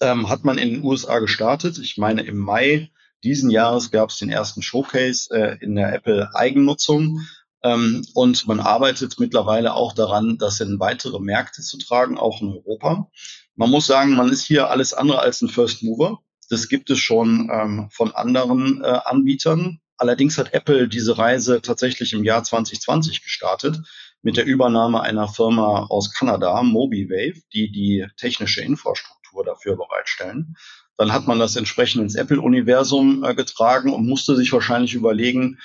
ähm, 0.00 0.28
hat 0.28 0.44
man 0.44 0.58
in 0.58 0.70
den 0.70 0.84
USA 0.84 1.18
gestartet. 1.18 1.78
Ich 1.78 1.98
meine, 1.98 2.22
im 2.22 2.38
Mai 2.38 2.90
diesen 3.22 3.50
Jahres 3.50 3.90
gab 3.90 4.10
es 4.10 4.18
den 4.18 4.30
ersten 4.30 4.62
Showcase 4.62 5.30
äh, 5.32 5.58
in 5.62 5.74
der 5.74 5.92
Apple 5.92 6.34
Eigennutzung. 6.34 7.20
Ähm, 7.62 8.02
und 8.14 8.46
man 8.46 8.60
arbeitet 8.60 9.20
mittlerweile 9.20 9.74
auch 9.74 9.92
daran, 9.92 10.38
das 10.38 10.60
in 10.60 10.80
weitere 10.80 11.20
Märkte 11.20 11.62
zu 11.62 11.78
tragen, 11.78 12.16
auch 12.16 12.40
in 12.40 12.48
Europa. 12.48 13.10
Man 13.54 13.70
muss 13.70 13.86
sagen, 13.86 14.14
man 14.14 14.30
ist 14.30 14.44
hier 14.44 14.70
alles 14.70 14.94
andere 14.94 15.20
als 15.20 15.42
ein 15.42 15.50
First 15.50 15.82
Mover. 15.82 16.20
Das 16.48 16.68
gibt 16.68 16.88
es 16.90 16.98
schon 16.98 17.50
ähm, 17.52 17.88
von 17.92 18.12
anderen 18.12 18.82
äh, 18.82 18.86
Anbietern. 19.04 19.80
Allerdings 19.98 20.38
hat 20.38 20.54
Apple 20.54 20.88
diese 20.88 21.18
Reise 21.18 21.60
tatsächlich 21.60 22.14
im 22.14 22.24
Jahr 22.24 22.42
2020 22.42 23.22
gestartet 23.22 23.78
mit 24.22 24.38
der 24.38 24.46
Übernahme 24.46 25.02
einer 25.02 25.28
Firma 25.28 25.86
aus 25.90 26.12
Kanada, 26.12 26.62
MobiWave, 26.62 27.42
die 27.52 27.70
die 27.70 28.06
technische 28.16 28.62
Infrastruktur 28.62 29.19
dafür 29.44 29.76
bereitstellen. 29.76 30.56
Dann 30.96 31.12
hat 31.12 31.26
man 31.26 31.38
das 31.38 31.56
entsprechend 31.56 32.02
ins 32.02 32.14
Apple-Universum 32.14 33.24
äh, 33.24 33.34
getragen 33.34 33.92
und 33.92 34.06
musste 34.06 34.36
sich 34.36 34.52
wahrscheinlich 34.52 34.94
überlegen, 34.94 35.58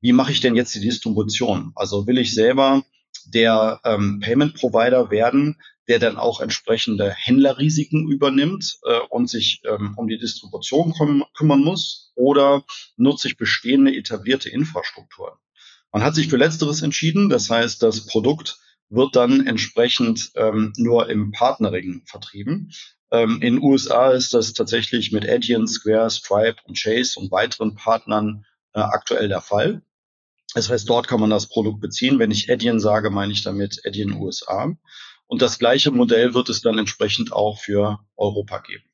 wie 0.00 0.12
mache 0.12 0.32
ich 0.32 0.40
denn 0.40 0.54
jetzt 0.54 0.74
die 0.74 0.80
Distribution? 0.80 1.72
Also 1.74 2.06
will 2.06 2.18
ich 2.18 2.34
selber 2.34 2.84
der 3.24 3.80
ähm, 3.84 4.20
Payment 4.20 4.54
Provider 4.54 5.10
werden, 5.10 5.56
der 5.88 5.98
dann 5.98 6.16
auch 6.16 6.40
entsprechende 6.40 7.10
Händlerrisiken 7.10 8.08
übernimmt 8.08 8.78
äh, 8.84 8.98
und 9.10 9.28
sich 9.28 9.62
ähm, 9.64 9.94
um 9.96 10.08
die 10.08 10.18
Distribution 10.18 10.92
küm 10.92 11.24
kümmern 11.34 11.60
muss 11.60 12.12
oder 12.14 12.64
nutze 12.96 13.28
ich 13.28 13.36
bestehende 13.36 13.94
etablierte 13.94 14.48
Infrastrukturen. 14.48 15.34
Man 15.92 16.02
hat 16.02 16.14
sich 16.14 16.28
für 16.28 16.36
Letzteres 16.36 16.82
entschieden, 16.82 17.28
das 17.28 17.48
heißt, 17.48 17.82
das 17.82 18.06
Produkt 18.06 18.58
wird 18.88 19.16
dann 19.16 19.46
entsprechend 19.46 20.30
ähm, 20.36 20.72
nur 20.76 21.08
im 21.08 21.32
Partnering 21.32 22.02
vertrieben. 22.06 22.70
Ähm, 23.10 23.40
in 23.40 23.62
USA 23.62 24.10
ist 24.10 24.34
das 24.34 24.52
tatsächlich 24.52 25.12
mit 25.12 25.28
Adyen, 25.28 25.66
Square, 25.66 26.10
Stripe 26.10 26.60
und 26.64 26.78
Chase 26.78 27.18
und 27.18 27.30
weiteren 27.30 27.74
Partnern 27.74 28.44
äh, 28.72 28.80
aktuell 28.80 29.28
der 29.28 29.40
Fall. 29.40 29.82
Das 30.54 30.70
heißt, 30.70 30.88
dort 30.88 31.06
kann 31.06 31.20
man 31.20 31.30
das 31.30 31.48
Produkt 31.48 31.80
beziehen. 31.80 32.18
Wenn 32.18 32.30
ich 32.30 32.50
Adyen 32.50 32.80
sage, 32.80 33.10
meine 33.10 33.32
ich 33.32 33.42
damit 33.42 33.80
Adyen 33.84 34.12
USA. 34.12 34.72
Und 35.26 35.42
das 35.42 35.58
gleiche 35.58 35.90
Modell 35.90 36.34
wird 36.34 36.48
es 36.48 36.62
dann 36.62 36.78
entsprechend 36.78 37.32
auch 37.32 37.58
für 37.58 37.98
Europa 38.16 38.58
geben. 38.60 38.84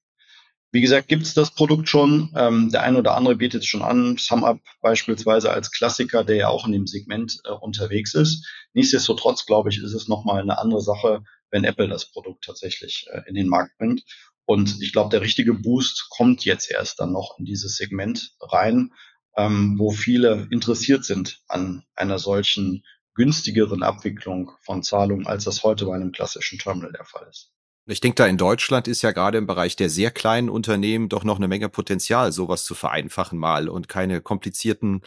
Wie 0.75 0.81
gesagt, 0.81 1.09
gibt 1.09 1.25
es 1.25 1.35
das 1.35 1.55
Produkt 1.55 1.91
schon. 1.91 2.33
Ähm, 2.35 2.71
der 2.71 2.83
eine 2.83 2.99
oder 2.99 3.15
andere 3.15 3.37
bietet 3.37 3.61
es 3.61 3.67
schon 3.67 3.83
an. 3.83 4.17
SumUp 4.17 4.61
beispielsweise 4.81 5.51
als 5.51 5.71
Klassiker, 5.71 6.25
der 6.25 6.37
ja 6.37 6.49
auch 6.49 6.67
in 6.67 6.73
dem 6.73 6.87
Segment 6.87 7.41
äh, 7.45 7.53
unterwegs 7.53 8.15
ist. 8.15 8.47
Nichtsdestotrotz, 8.73 9.45
glaube 9.45 9.69
ich, 9.69 9.83
ist 9.83 9.93
es 9.93 10.09
nochmal 10.09 10.41
eine 10.41 10.59
andere 10.59 10.81
Sache, 10.81 11.25
wenn 11.53 11.65
Apple 11.65 11.87
das 11.87 12.11
Produkt 12.11 12.45
tatsächlich 12.45 13.07
äh, 13.13 13.23
in 13.29 13.37
den 13.37 13.47
Markt 13.47 13.79
bringt. 13.79 14.03
Und 14.45 14.83
ich 14.83 14.93
glaube, 14.93 15.11
der 15.11 15.21
richtige 15.21 15.55
Boost 15.55 16.09
kommt 16.11 16.45
jetzt 16.45 16.69
erst 16.69 16.99
dann 16.99 17.13
noch 17.13 17.37
in 17.39 17.45
dieses 17.45 17.77
Segment 17.77 18.33
rein, 18.41 18.93
ähm, 19.37 19.77
wo 19.79 19.93
viele 19.93 20.49
interessiert 20.51 21.05
sind 21.05 21.41
an 21.47 21.85
einer 21.95 22.19
solchen 22.19 22.83
günstigeren 23.15 23.83
Abwicklung 23.83 24.51
von 24.63 24.83
Zahlungen, 24.83 25.27
als 25.27 25.45
das 25.45 25.63
heute 25.63 25.87
bei 25.87 25.95
einem 25.95 26.13
klassischen 26.13 26.59
Terminal 26.59 26.93
der 26.93 27.05
Fall 27.05 27.27
ist. 27.31 27.53
Ich 27.87 28.01
denke, 28.01 28.17
da 28.17 28.27
in 28.27 28.39
Deutschland 28.39 28.89
ist 28.89 29.03
ja 29.03 29.11
gerade 29.11 29.39
im 29.39 29.47
Bereich 29.47 29.77
der 29.77 29.91
sehr 29.91 30.11
kleinen 30.11 30.49
Unternehmen 30.49 31.09
doch 31.09 31.25
noch 31.25 31.37
eine 31.37 31.49
Menge 31.49 31.69
Potenzial, 31.69 32.33
sowas 32.33 32.65
zu 32.65 32.75
vereinfachen 32.75 33.39
mal 33.39 33.69
und 33.69 33.89
keine 33.89 34.21
komplizierten 34.21 35.03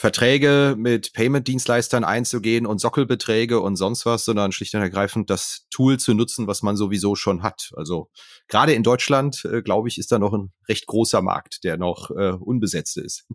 Verträge 0.00 0.76
mit 0.78 1.12
Payment-Dienstleistern 1.12 2.04
einzugehen 2.04 2.64
und 2.64 2.78
Sockelbeträge 2.78 3.60
und 3.60 3.76
sonst 3.76 4.06
was, 4.06 4.24
sondern 4.24 4.50
schlicht 4.50 4.74
und 4.74 4.80
ergreifend 4.80 5.28
das 5.28 5.66
Tool 5.70 5.98
zu 5.98 6.14
nutzen, 6.14 6.46
was 6.46 6.62
man 6.62 6.74
sowieso 6.74 7.16
schon 7.16 7.42
hat. 7.42 7.70
Also 7.76 8.08
gerade 8.48 8.72
in 8.72 8.82
Deutschland, 8.82 9.44
äh, 9.44 9.60
glaube 9.60 9.88
ich, 9.88 9.98
ist 9.98 10.10
da 10.10 10.18
noch 10.18 10.32
ein 10.32 10.54
recht 10.70 10.86
großer 10.86 11.20
Markt, 11.20 11.64
der 11.64 11.76
noch 11.76 12.10
äh, 12.12 12.30
unbesetzt 12.32 12.96
ist. 12.96 13.26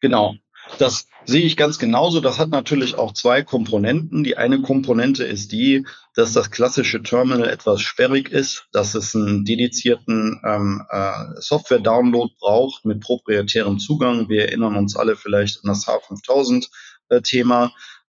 Genau. 0.00 0.36
Das 0.78 1.08
sehe 1.24 1.42
ich 1.42 1.56
ganz 1.56 1.78
genauso. 1.78 2.20
Das 2.20 2.38
hat 2.38 2.50
natürlich 2.50 2.96
auch 2.96 3.12
zwei 3.12 3.42
Komponenten. 3.42 4.24
Die 4.24 4.36
eine 4.36 4.60
Komponente 4.62 5.24
ist 5.24 5.52
die, 5.52 5.86
dass 6.14 6.32
das 6.32 6.50
klassische 6.50 7.02
Terminal 7.02 7.48
etwas 7.48 7.80
sperrig 7.80 8.30
ist, 8.30 8.66
dass 8.72 8.94
es 8.94 9.14
einen 9.14 9.44
dedizierten 9.44 10.40
ähm, 10.44 10.82
äh, 10.90 11.40
Software-Download 11.40 12.32
braucht 12.38 12.84
mit 12.84 13.00
proprietärem 13.00 13.78
Zugang. 13.78 14.28
Wir 14.28 14.46
erinnern 14.46 14.76
uns 14.76 14.96
alle 14.96 15.16
vielleicht 15.16 15.64
an 15.64 15.68
das 15.68 15.86
H5000-Thema. 15.86 17.66
Äh, 17.66 17.68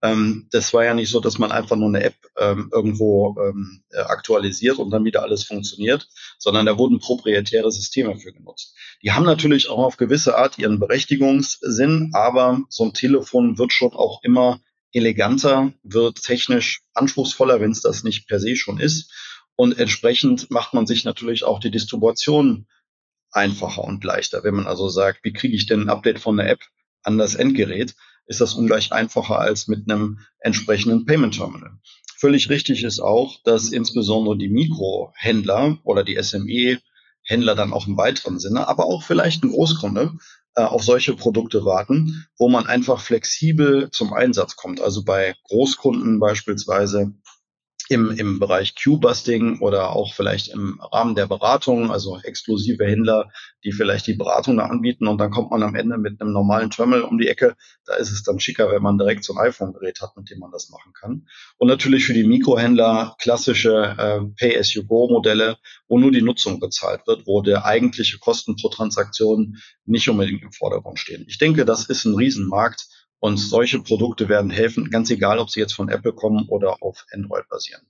ähm, 0.04 0.48
das 0.50 0.74
war 0.74 0.84
ja 0.84 0.92
nicht 0.92 1.10
so, 1.10 1.18
dass 1.18 1.38
man 1.38 1.50
einfach 1.50 1.76
nur 1.76 1.88
eine 1.88 2.04
App 2.04 2.16
ähm, 2.36 2.70
irgendwo 2.72 3.36
ähm, 3.40 3.82
äh, 3.90 4.00
aktualisiert 4.00 4.78
und 4.78 4.90
dann 4.90 5.04
wieder 5.04 5.22
alles 5.22 5.44
funktioniert, 5.44 6.08
sondern 6.38 6.66
da 6.66 6.76
wurden 6.76 6.98
proprietäre 6.98 7.72
Systeme 7.72 8.14
für 8.18 8.32
genutzt. 8.32 8.76
Die 9.02 9.12
haben 9.12 9.24
natürlich 9.24 9.70
auch 9.70 9.78
auf 9.78 9.96
gewisse 9.96 10.36
Art 10.36 10.58
ihren 10.58 10.78
Berechtigungssinn, 10.78 12.10
aber 12.12 12.60
so 12.68 12.84
ein 12.84 12.92
Telefon 12.92 13.56
wird 13.56 13.72
schon 13.72 13.94
auch 13.94 14.22
immer 14.22 14.60
eleganter, 14.92 15.72
wird 15.82 16.22
technisch 16.22 16.82
anspruchsvoller, 16.92 17.60
wenn 17.60 17.70
es 17.70 17.80
das 17.80 18.04
nicht 18.04 18.28
per 18.28 18.40
se 18.40 18.56
schon 18.56 18.78
ist. 18.78 19.10
Und 19.56 19.78
entsprechend 19.78 20.50
macht 20.50 20.74
man 20.74 20.86
sich 20.86 21.04
natürlich 21.04 21.44
auch 21.44 21.60
die 21.60 21.70
Distribution 21.70 22.66
einfacher 23.30 23.82
und 23.82 24.04
leichter. 24.04 24.44
Wenn 24.44 24.54
man 24.54 24.66
also 24.66 24.90
sagt, 24.90 25.24
wie 25.24 25.32
kriege 25.32 25.56
ich 25.56 25.66
denn 25.66 25.82
ein 25.82 25.88
Update 25.88 26.20
von 26.20 26.36
der 26.36 26.50
App 26.50 26.60
an 27.02 27.16
das 27.16 27.34
Endgerät, 27.34 27.94
ist 28.26 28.40
das 28.40 28.54
ungleich 28.54 28.92
einfacher 28.92 29.38
als 29.38 29.68
mit 29.68 29.90
einem 29.90 30.20
entsprechenden 30.40 31.04
Payment 31.06 31.34
Terminal. 31.34 31.78
Völlig 32.16 32.48
richtig 32.48 32.84
ist 32.84 33.00
auch, 33.00 33.38
dass 33.44 33.70
insbesondere 33.70 34.38
die 34.38 34.48
Mikrohändler 34.48 35.78
oder 35.84 36.04
die 36.04 36.16
SME-Händler 36.20 37.54
dann 37.54 37.72
auch 37.72 37.87
im 37.87 37.96
weiteren 37.96 38.38
Sinne, 38.38 38.66
aber 38.66 38.87
auch 38.87 39.02
vielleicht 39.02 39.44
ein 39.44 39.50
Großkunde 39.50 40.12
äh, 40.54 40.62
auf 40.62 40.84
solche 40.84 41.14
Produkte 41.14 41.64
warten, 41.64 42.26
wo 42.38 42.48
man 42.48 42.66
einfach 42.66 43.00
flexibel 43.00 43.90
zum 43.90 44.12
Einsatz 44.12 44.56
kommt. 44.56 44.80
Also 44.80 45.04
bei 45.04 45.34
Großkunden 45.44 46.20
beispielsweise 46.20 47.12
im, 47.94 48.11
im 48.11 48.38
Bereich 48.38 48.74
Q-Busting 48.74 49.61
oder 49.61 49.90
auch 49.90 50.12
vielleicht 50.14 50.48
im 50.48 50.80
Rahmen 50.80 51.14
der 51.14 51.26
Beratung, 51.26 51.90
also 51.90 52.18
exklusive 52.22 52.85
Händler, 52.85 53.30
die 53.64 53.72
vielleicht 53.72 54.07
die 54.07 54.14
Beratung 54.14 54.57
da 54.59 54.66
anbieten 54.66 55.07
und 55.07 55.18
dann 55.18 55.30
kommt 55.30 55.50
man 55.50 55.62
am 55.62 55.74
Ende 55.74 55.96
mit 55.96 56.20
einem 56.20 56.33
normalen 56.33 56.70
Terminal 56.70 57.02
um 57.02 57.18
die 57.18 57.28
Ecke. 57.28 57.54
Da 57.87 57.94
ist 57.94 58.11
es 58.11 58.22
dann 58.22 58.40
schicker, 58.40 58.70
wenn 58.70 58.83
man 58.83 58.98
direkt 58.98 59.24
so 59.24 59.35
ein 59.35 59.46
iPhone-Gerät 59.46 60.00
hat, 60.02 60.16
mit 60.16 60.28
dem 60.30 60.40
man 60.40 60.50
das 60.50 60.68
machen 60.70 60.92
kann. 60.92 61.26
Und 61.57 61.68
natürlich 61.68 62.04
für 62.04 62.14
die 62.14 62.24
Mikrohändler 62.24 63.16
klassische 63.18 63.94
äh, 63.96 64.20
Pay-as-you-go-Modelle, 64.38 65.57
wo 65.88 65.98
nur 65.98 66.11
die 66.11 66.22
Nutzung 66.22 66.61
bezahlt 66.61 67.07
wird, 67.07 67.26
wo 67.26 67.40
der 67.40 67.64
eigentliche 67.64 68.18
Kosten 68.18 68.57
pro 68.57 68.68
Transaktion 68.68 69.57
nicht 69.87 70.09
unbedingt 70.09 70.42
im 70.42 70.52
Vordergrund 70.52 70.98
stehen. 70.98 71.24
Ich 71.28 71.38
denke, 71.38 71.64
das 71.64 71.88
ist 71.88 72.04
ein 72.04 72.14
Riesenmarkt 72.14 72.87
und 73.24 73.38
solche 73.38 73.80
Produkte 73.80 74.28
werden 74.28 74.50
helfen, 74.50 74.90
ganz 74.90 75.08
egal, 75.08 75.38
ob 75.38 75.48
sie 75.48 75.58
jetzt 75.58 75.72
von 75.72 75.88
Apple 75.88 76.12
kommen 76.12 76.46
oder 76.46 76.82
auf 76.82 77.06
Android 77.10 77.48
basieren. 77.48 77.80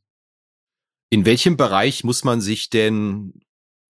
In 1.11 1.25
welchem 1.27 1.57
Bereich 1.57 2.05
muss 2.05 2.23
man 2.23 2.41
sich 2.41 2.71
denn 2.71 3.41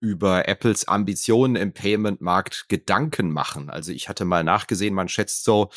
über 0.01 0.49
Apples 0.49 0.89
Ambitionen 0.89 1.55
im 1.55 1.73
Payment-Markt 1.73 2.69
Gedanken 2.69 3.31
machen? 3.31 3.71
Also 3.71 3.93
ich 3.93 4.09
hatte 4.09 4.25
mal 4.25 4.43
nachgesehen, 4.43 4.95
man 4.95 5.09
schätzt 5.09 5.45
so, 5.45 5.71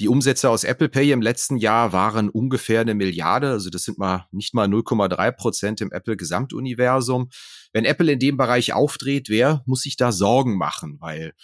die 0.00 0.08
Umsätze 0.08 0.50
aus 0.50 0.64
Apple 0.64 0.88
Pay 0.88 1.12
im 1.12 1.22
letzten 1.22 1.58
Jahr 1.58 1.92
waren 1.92 2.28
ungefähr 2.28 2.80
eine 2.80 2.94
Milliarde. 2.94 3.50
Also 3.50 3.70
das 3.70 3.84
sind 3.84 3.98
mal 3.98 4.26
nicht 4.32 4.52
mal 4.52 4.66
0,3 4.66 5.30
Prozent 5.30 5.80
im 5.80 5.92
Apple 5.92 6.16
Gesamtuniversum. 6.16 7.28
Wenn 7.72 7.84
Apple 7.84 8.10
in 8.10 8.18
dem 8.18 8.36
Bereich 8.36 8.72
aufdreht, 8.72 9.28
wer 9.28 9.62
muss 9.64 9.82
sich 9.82 9.96
da 9.96 10.10
Sorgen 10.10 10.56
machen? 10.56 10.96
Weil 10.98 11.34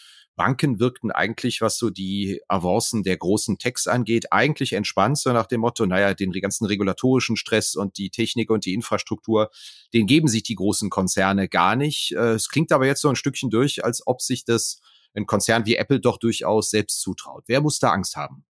Banken 0.41 0.81
wirkten 0.81 1.11
eigentlich, 1.11 1.61
was 1.61 1.77
so 1.77 1.91
die 1.91 2.41
Avancen 2.49 3.03
der 3.03 3.19
großen 3.19 3.59
Techs 3.59 3.87
angeht, 3.87 4.33
eigentlich 4.33 4.73
entspannt, 4.73 5.19
so 5.19 5.35
nach 5.35 5.45
dem 5.45 5.61
Motto, 5.61 5.85
naja, 5.85 6.15
den 6.15 6.33
ganzen 6.33 6.65
regulatorischen 6.65 7.37
Stress 7.37 7.77
und 7.77 7.99
die 7.99 8.09
Technik 8.09 8.49
und 8.49 8.65
die 8.65 8.73
Infrastruktur, 8.73 9.51
den 9.93 10.07
geben 10.07 10.29
sich 10.29 10.43
die 10.43 10.55
großen 10.55 10.89
Konzerne 10.89 11.47
gar 11.47 11.77
nicht. 11.77 12.13
Äh, 12.13 12.33
es 12.33 12.49
klingt 12.49 12.73
aber 12.73 12.87
jetzt 12.87 13.03
so 13.03 13.11
ein 13.11 13.17
Stückchen 13.17 13.51
durch, 13.51 13.85
als 13.85 14.07
ob 14.07 14.23
sich 14.23 14.47
das 14.47 14.81
ein 15.13 15.27
Konzern 15.27 15.67
wie 15.67 15.77
Apple 15.77 16.01
doch 16.01 16.17
durchaus 16.17 16.71
selbst 16.71 17.03
zutraut. 17.03 17.45
Wer 17.47 17.61
muss 17.61 17.79
da 17.79 17.91
Angst 17.91 18.17
haben? 18.17 18.47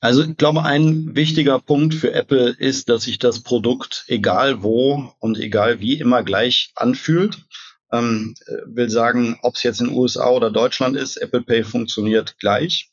Also 0.00 0.24
ich 0.24 0.36
glaube, 0.36 0.64
ein 0.64 1.14
wichtiger 1.14 1.60
Punkt 1.60 1.94
für 1.94 2.12
Apple 2.12 2.56
ist, 2.58 2.88
dass 2.88 3.04
sich 3.04 3.20
das 3.20 3.44
Produkt 3.44 4.04
egal 4.08 4.64
wo 4.64 5.12
und 5.20 5.38
egal 5.38 5.78
wie 5.78 6.00
immer 6.00 6.24
gleich 6.24 6.72
anfühlt 6.74 7.38
ähm, 7.92 8.34
will 8.66 8.90
sagen, 8.90 9.38
ob 9.42 9.56
es 9.56 9.62
jetzt 9.62 9.80
in 9.80 9.90
USA 9.90 10.30
oder 10.30 10.50
Deutschland 10.50 10.96
ist, 10.96 11.16
Apple 11.16 11.42
Pay 11.42 11.64
funktioniert 11.64 12.38
gleich. 12.38 12.90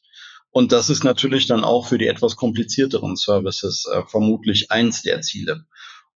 Und 0.52 0.72
das 0.72 0.90
ist 0.90 1.04
natürlich 1.04 1.48
dann 1.48 1.66
auch 1.66 1.88
für 1.88 1.98
die 1.98 2.08
etwas 2.08 2.38
komplizierteren 2.38 3.18
Services 3.18 3.86
äh, 3.92 4.04
vermutlich 4.08 4.72
eins 4.72 5.02
der 5.02 5.22
Ziele. 5.22 5.66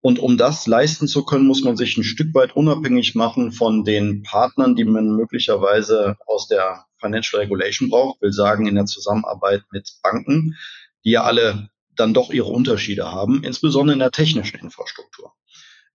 Und 0.01 0.21
um 0.21 0.37
das 0.37 0.69
leisten 0.69 1.09
zu 1.09 1.25
können, 1.25 1.47
muss 1.47 1.65
man 1.65 1.77
sich 1.77 1.97
ein 1.97 2.05
Stück 2.05 2.33
weit 2.35 2.55
unabhängig 2.55 3.17
machen 3.17 3.51
von 3.51 3.83
den 3.83 4.23
Partnern, 4.23 4.77
die 4.77 4.85
man 4.85 5.17
möglicherweise 5.17 6.17
aus 6.27 6.47
der 6.47 6.85
Financial 7.01 7.41
Regulation 7.41 7.91
braucht, 7.91 8.23
will 8.23 8.33
sagen 8.33 8.67
in 8.67 8.77
der 8.77 8.87
Zusammenarbeit 8.87 9.65
mit 9.73 9.91
Banken, 10.03 10.57
die 11.05 11.11
ja 11.11 11.25
alle 11.25 11.71
dann 11.97 12.15
doch 12.15 12.31
ihre 12.31 12.49
Unterschiede 12.49 13.11
haben, 13.11 13.43
insbesondere 13.43 13.95
in 13.95 13.99
der 13.99 14.13
technischen 14.13 14.61
Infrastruktur. 14.61 15.33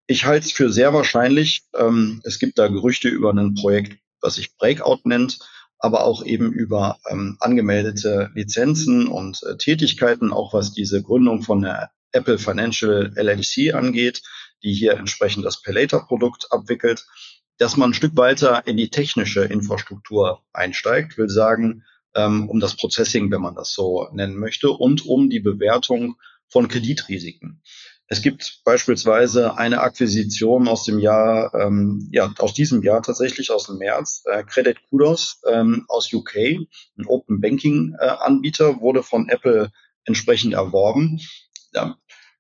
Ich 0.08 0.26
halte 0.26 0.46
es 0.46 0.52
für 0.52 0.72
sehr 0.72 0.94
wahrscheinlich. 0.94 1.64
Ähm, 1.76 2.22
es 2.24 2.40
gibt 2.40 2.60
da 2.60 2.68
Gerüchte 2.68 3.08
über 3.10 3.32
ein 3.34 3.56
Projekt, 3.56 3.98
was 4.22 4.36
sich 4.36 4.56
Breakout 4.58 5.02
nennt. 5.06 5.40
aber 5.84 6.06
auch 6.06 6.24
eben 6.24 6.54
über 6.54 6.98
ähm, 7.10 7.36
angemeldete 7.42 8.32
Lizenzen 8.36 9.08
und 9.08 9.44
äh, 9.44 9.58
Tätigkeiten, 9.58 10.32
auch 10.32 10.54
was 10.54 10.72
diese 10.72 11.04
Gründung 11.04 11.44
von 11.44 11.62
der 11.62 11.92
Apple 12.14 12.38
Financial 12.40 13.12
LLC 13.18 13.74
angeht, 13.74 14.22
die 14.64 14.74
hier 14.74 14.94
entsprechend 14.94 15.44
das 15.44 15.62
Paylater-Produkt 15.62 16.48
abwickelt, 16.52 17.06
dass 17.58 17.76
man 17.76 17.90
ein 17.90 17.94
Stück 17.94 18.16
weiter 18.16 18.66
in 18.66 18.78
die 18.78 18.90
technische 18.90 19.44
Infrastruktur 19.44 20.42
einsteigt, 20.54 21.18
will 21.18 21.30
sagen, 21.30 21.84
ähm, 22.16 22.50
um 22.50 22.62
das 22.62 22.78
Processing, 22.78 23.30
wenn 23.30 23.42
man 23.42 23.56
das 23.56 23.74
so 23.74 24.08
nennen 24.14 24.38
möchte, 24.38 24.70
und 24.70 25.06
um 25.06 25.30
die 25.30 25.42
Bewertung 25.42 26.16
von 26.48 26.70
Kreditrisiken. 26.70 27.62
Es 28.14 28.22
gibt 28.22 28.62
beispielsweise 28.64 29.58
eine 29.58 29.82
Akquisition 29.82 30.68
aus 30.68 30.84
dem 30.84 31.00
Jahr, 31.00 31.52
ähm, 31.56 32.08
ja, 32.12 32.32
aus 32.38 32.54
diesem 32.54 32.84
Jahr 32.84 33.02
tatsächlich, 33.02 33.50
aus 33.50 33.66
dem 33.66 33.80
März, 33.80 34.22
äh, 34.26 34.44
Credit 34.44 34.78
Kudos 34.88 35.42
ähm, 35.52 35.86
aus 35.88 36.14
UK, 36.14 36.36
ein 36.36 37.08
Open 37.08 37.42
Banking 37.42 37.96
äh, 38.00 38.06
Anbieter, 38.06 38.82
wurde 38.82 39.02
von 39.02 39.30
Apple 39.30 39.72
entsprechend 40.06 40.54
erworben. 40.54 41.22
Ja, 41.74 41.98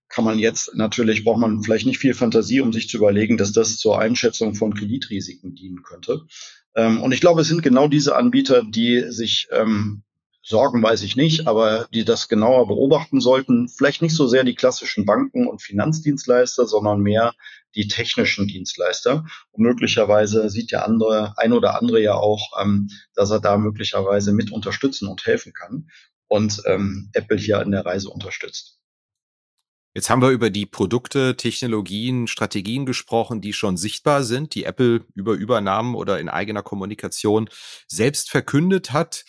kann 0.10 0.24
man 0.24 0.38
jetzt 0.38 0.76
natürlich, 0.76 1.24
braucht 1.24 1.40
man 1.40 1.64
vielleicht 1.64 1.88
nicht 1.88 1.98
viel 1.98 2.14
Fantasie, 2.14 2.62
um 2.62 2.72
sich 2.72 2.88
zu 2.88 2.98
überlegen, 2.98 3.38
dass 3.38 3.52
das 3.52 3.78
zur 3.78 4.00
Einschätzung 4.00 4.54
von 4.54 4.76
Kreditrisiken 4.76 5.56
dienen 5.56 5.82
könnte. 5.82 6.22
Ähm, 6.76 7.02
und 7.02 7.14
ich 7.14 7.20
glaube, 7.20 7.42
es 7.42 7.48
sind 7.48 7.64
genau 7.64 7.88
diese 7.88 8.16
Anbieter, 8.16 8.62
die 8.64 9.06
sich 9.10 9.48
ähm, 9.50 10.04
Sorgen 10.45 10.84
weiß 10.84 11.03
ich 11.03 11.15
nicht, 11.15 11.47
aber 11.47 11.88
die 11.93 12.03
das 12.03 12.27
genauer 12.27 12.67
beobachten 12.67 13.21
sollten, 13.21 13.69
vielleicht 13.69 14.01
nicht 14.01 14.13
so 14.15 14.27
sehr 14.27 14.43
die 14.43 14.56
klassischen 14.56 15.06
Banken 15.06 15.47
und 15.47 15.62
Finanzdienstleister, 15.62 16.67
sondern 16.67 16.99
mehr 16.99 17.34
die 17.75 17.88
technischen 17.88 18.47
Dienstleister. 18.47 19.25
Und 19.51 19.63
möglicherweise 19.63 20.49
sieht 20.49 20.71
der 20.71 20.86
andere, 20.86 21.34
ein 21.38 21.53
oder 21.53 21.79
andere 21.79 22.01
ja 22.01 22.15
auch, 22.15 22.51
ähm, 22.62 22.89
dass 23.15 23.32
er 23.32 23.39
da 23.39 23.58
möglicherweise 23.58 24.34
mit 24.34 24.51
unterstützen 24.51 25.08
und 25.08 25.25
helfen 25.25 25.53
kann 25.53 25.88
und 26.27 26.62
ähm, 26.65 27.10
Apple 27.13 27.38
hier 27.38 27.62
in 27.62 27.71
der 27.71 27.86
Reise 27.86 28.10
unterstützt. 28.10 28.79
Jetzt 29.95 30.10
haben 30.10 30.23
wir 30.23 30.32
über 30.32 30.49
die 30.49 30.65
Produkte, 30.65 31.38
Technologien, 31.38 32.27
Strategien 32.27 32.86
gesprochen, 32.86 33.41
die 33.41 33.53
schon 33.53 33.77
sichtbar 33.77 34.23
sind, 34.23 34.56
die 34.56 34.63
Apple 34.63 35.06
über 35.13 35.34
Übernahmen 35.34 35.93
oder 35.93 36.19
in 36.19 36.29
eigener 36.29 36.63
Kommunikation 36.63 37.47
selbst 37.88 38.32
verkündet 38.32 38.91
hat. 38.91 39.23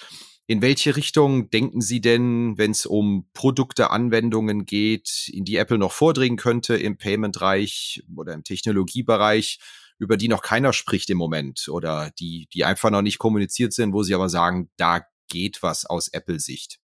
In 0.46 0.60
welche 0.60 0.94
Richtung 0.94 1.48
denken 1.48 1.80
Sie 1.80 2.02
denn, 2.02 2.58
wenn 2.58 2.72
es 2.72 2.84
um 2.84 3.26
Produkte, 3.32 3.90
Anwendungen 3.90 4.66
geht, 4.66 5.30
in 5.32 5.46
die 5.46 5.56
Apple 5.56 5.78
noch 5.78 5.92
vordringen 5.92 6.36
könnte 6.36 6.76
im 6.76 6.98
Payment-Bereich 6.98 8.02
oder 8.14 8.34
im 8.34 8.44
Technologiebereich, 8.44 9.58
über 9.98 10.18
die 10.18 10.28
noch 10.28 10.42
keiner 10.42 10.74
spricht 10.74 11.08
im 11.08 11.16
Moment 11.16 11.68
oder 11.68 12.10
die, 12.18 12.46
die 12.52 12.64
einfach 12.66 12.90
noch 12.90 13.00
nicht 13.00 13.18
kommuniziert 13.18 13.72
sind, 13.72 13.94
wo 13.94 14.02
Sie 14.02 14.14
aber 14.14 14.28
sagen, 14.28 14.68
da 14.76 15.06
geht 15.28 15.62
was 15.62 15.86
aus 15.86 16.08
Apple-Sicht? 16.08 16.78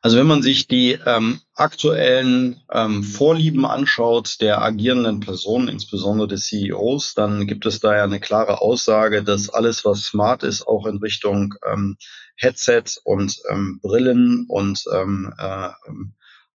Also 0.00 0.16
wenn 0.16 0.28
man 0.28 0.42
sich 0.42 0.68
die 0.68 0.92
ähm, 1.04 1.40
aktuellen 1.54 2.62
ähm, 2.72 3.02
Vorlieben 3.02 3.66
anschaut 3.66 4.40
der 4.40 4.62
agierenden 4.62 5.20
Personen, 5.20 5.68
insbesondere 5.68 6.28
des 6.28 6.46
CEOs, 6.46 7.14
dann 7.14 7.46
gibt 7.46 7.66
es 7.66 7.80
da 7.80 7.96
ja 7.96 8.04
eine 8.04 8.20
klare 8.20 8.62
Aussage, 8.62 9.24
dass 9.24 9.50
alles, 9.50 9.84
was 9.84 10.04
smart 10.04 10.44
ist, 10.44 10.66
auch 10.66 10.86
in 10.86 10.98
Richtung 10.98 11.54
ähm, 11.70 11.98
Headset 12.38 12.84
und 13.04 13.36
ähm, 13.50 13.80
Brillen 13.82 14.46
und 14.48 14.84
ähm, 14.92 15.32
äh, 15.38 15.68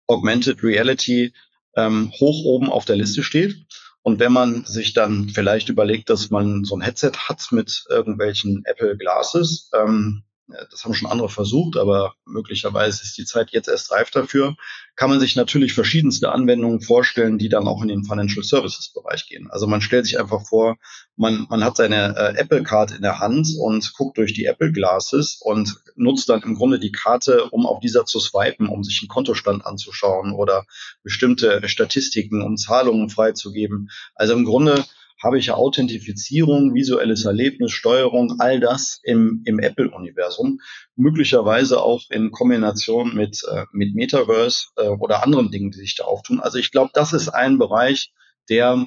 Augmented 0.08 0.64
Reality 0.64 1.34
ähm, 1.76 2.12
hoch 2.20 2.46
oben 2.46 2.70
auf 2.70 2.86
der 2.86 2.96
Liste 2.96 3.24
steht. 3.24 3.66
Und 4.02 4.20
wenn 4.20 4.34
man 4.34 4.66
sich 4.66 4.94
dann 4.94 5.30
vielleicht 5.30 5.70
überlegt, 5.70 6.10
dass 6.10 6.30
man 6.30 6.66
so 6.66 6.76
ein 6.76 6.82
Headset 6.82 7.12
hat 7.28 7.48
mit 7.52 7.86
irgendwelchen 7.90 8.64
Apple 8.66 8.98
Glasses, 8.98 9.70
ähm, 9.74 10.24
das 10.70 10.84
haben 10.84 10.94
schon 10.94 11.10
andere 11.10 11.30
versucht, 11.30 11.78
aber 11.78 12.16
möglicherweise 12.26 13.04
ist 13.04 13.18
die 13.18 13.26
Zeit 13.26 13.52
jetzt 13.52 13.68
erst 13.68 13.92
reif 13.92 14.12
dafür, 14.12 14.56
kann 14.96 15.10
man 15.10 15.20
sich 15.20 15.36
natürlich 15.36 15.74
verschiedenste 15.74 16.32
Anwendungen 16.32 16.82
vorstellen, 16.82 17.38
die 17.38 17.50
dann 17.50 17.68
auch 17.68 17.82
in 17.82 17.88
den 17.88 18.04
Financial 18.04 18.44
Services 18.44 18.94
Bereich 18.94 19.28
gehen. 19.28 19.50
Also 19.50 19.68
man 19.68 19.82
stellt 19.82 20.06
sich 20.06 20.20
einfach 20.20 20.46
vor, 20.46 20.78
man, 21.16 21.48
man 21.50 21.64
hat 21.64 21.78
seine 21.78 22.16
äh, 22.16 22.38
Apple 22.38 22.64
Card 22.64 22.92
in 22.92 23.02
der 23.02 23.20
Hand 23.20 23.48
und 23.60 23.94
guckt 23.94 24.18
durch 24.18 24.34
die 24.34 24.46
Apple 24.46 24.72
Glasses 24.72 25.40
und 25.42 25.82
nutzt 25.96 26.30
dann 26.30 26.42
im 26.44 26.56
Grunde 26.56 26.80
die 26.80 26.92
Karte, 26.92 27.50
um 27.50 27.66
auf 27.66 27.80
dieser 27.80 28.06
zu 28.06 28.20
swipen, 28.20 28.68
um 28.68 28.84
sich 28.84 29.00
einen 29.02 29.10
Kontostand 29.10 29.66
anzuschauen 29.66 30.34
oder 30.34 30.66
bestimmte 31.04 31.68
Statistiken, 31.68 32.42
um 32.42 32.58
Zahlungen 32.58 33.10
freizugeben. 33.10 33.90
Also 34.16 34.34
im 34.34 34.46
Grunde 34.46 34.84
habe 35.24 35.40
ich 35.40 35.48
ja 35.48 35.56
Authentifizierung, 35.56 36.74
visuelles 36.74 37.26
Erlebnis, 37.26 37.72
Steuerung, 37.72 38.36
all 38.40 38.60
das 38.60 39.00
im, 39.04 39.42
im 39.46 39.60
Apple-Universum, 39.60 40.60
möglicherweise 40.96 41.82
auch 41.82 42.02
in 42.10 42.32
Kombination 42.32 43.16
mit, 43.16 43.42
äh, 43.50 43.64
mit 43.72 43.96
Metaverse 43.96 44.68
äh, 44.76 44.88
oder 44.88 45.24
anderen 45.24 45.50
Dingen, 45.50 45.72
die 45.72 45.80
sich 45.80 45.96
da 45.96 46.04
auftun. 46.04 46.42
Also 46.42 46.58
ich 46.58 46.72
glaube, 46.72 46.92
das 46.94 47.14
ist 47.14 47.30
ein 47.30 47.58
Bereich, 47.58 48.12
der 48.50 48.86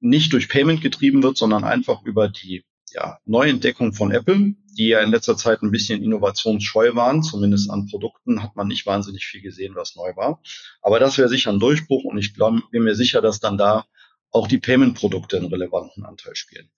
nicht 0.00 0.32
durch 0.32 0.48
Payment 0.48 0.82
getrieben 0.82 1.22
wird, 1.22 1.38
sondern 1.38 1.64
einfach 1.64 2.02
über 2.02 2.28
die 2.28 2.64
ja, 2.92 3.18
Neuentdeckung 3.24 3.92
von 3.92 4.10
Apple, 4.10 4.54
die 4.76 4.88
ja 4.88 5.00
in 5.00 5.10
letzter 5.10 5.36
Zeit 5.36 5.62
ein 5.62 5.70
bisschen 5.70 6.02
innovationsscheu 6.02 6.94
waren, 6.94 7.22
zumindest 7.22 7.70
an 7.70 7.86
Produkten 7.86 8.42
hat 8.42 8.56
man 8.56 8.68
nicht 8.68 8.86
wahnsinnig 8.86 9.26
viel 9.26 9.40
gesehen, 9.40 9.74
was 9.74 9.96
neu 9.96 10.14
war. 10.16 10.40
Aber 10.82 10.98
das 10.98 11.18
wäre 11.18 11.28
sicher 11.28 11.52
ein 11.52 11.58
Durchbruch 11.58 12.04
und 12.04 12.18
ich 12.18 12.34
bin 12.34 12.62
mir 12.72 12.94
sicher, 12.94 13.20
dass 13.22 13.40
dann 13.40 13.58
da 13.58 13.86
auch 14.30 14.48
die 14.48 14.58
Payment-Produkte 14.58 15.36
einen 15.36 15.46
relevanten 15.46 16.04
Anteil 16.04 16.36
spielen. 16.36 16.70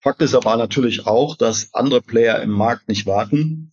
Fakt 0.00 0.20
ist 0.20 0.34
aber 0.34 0.56
natürlich 0.56 1.06
auch, 1.06 1.36
dass 1.36 1.72
andere 1.72 2.02
Player 2.02 2.42
im 2.42 2.50
Markt 2.50 2.88
nicht 2.88 3.06
warten 3.06 3.72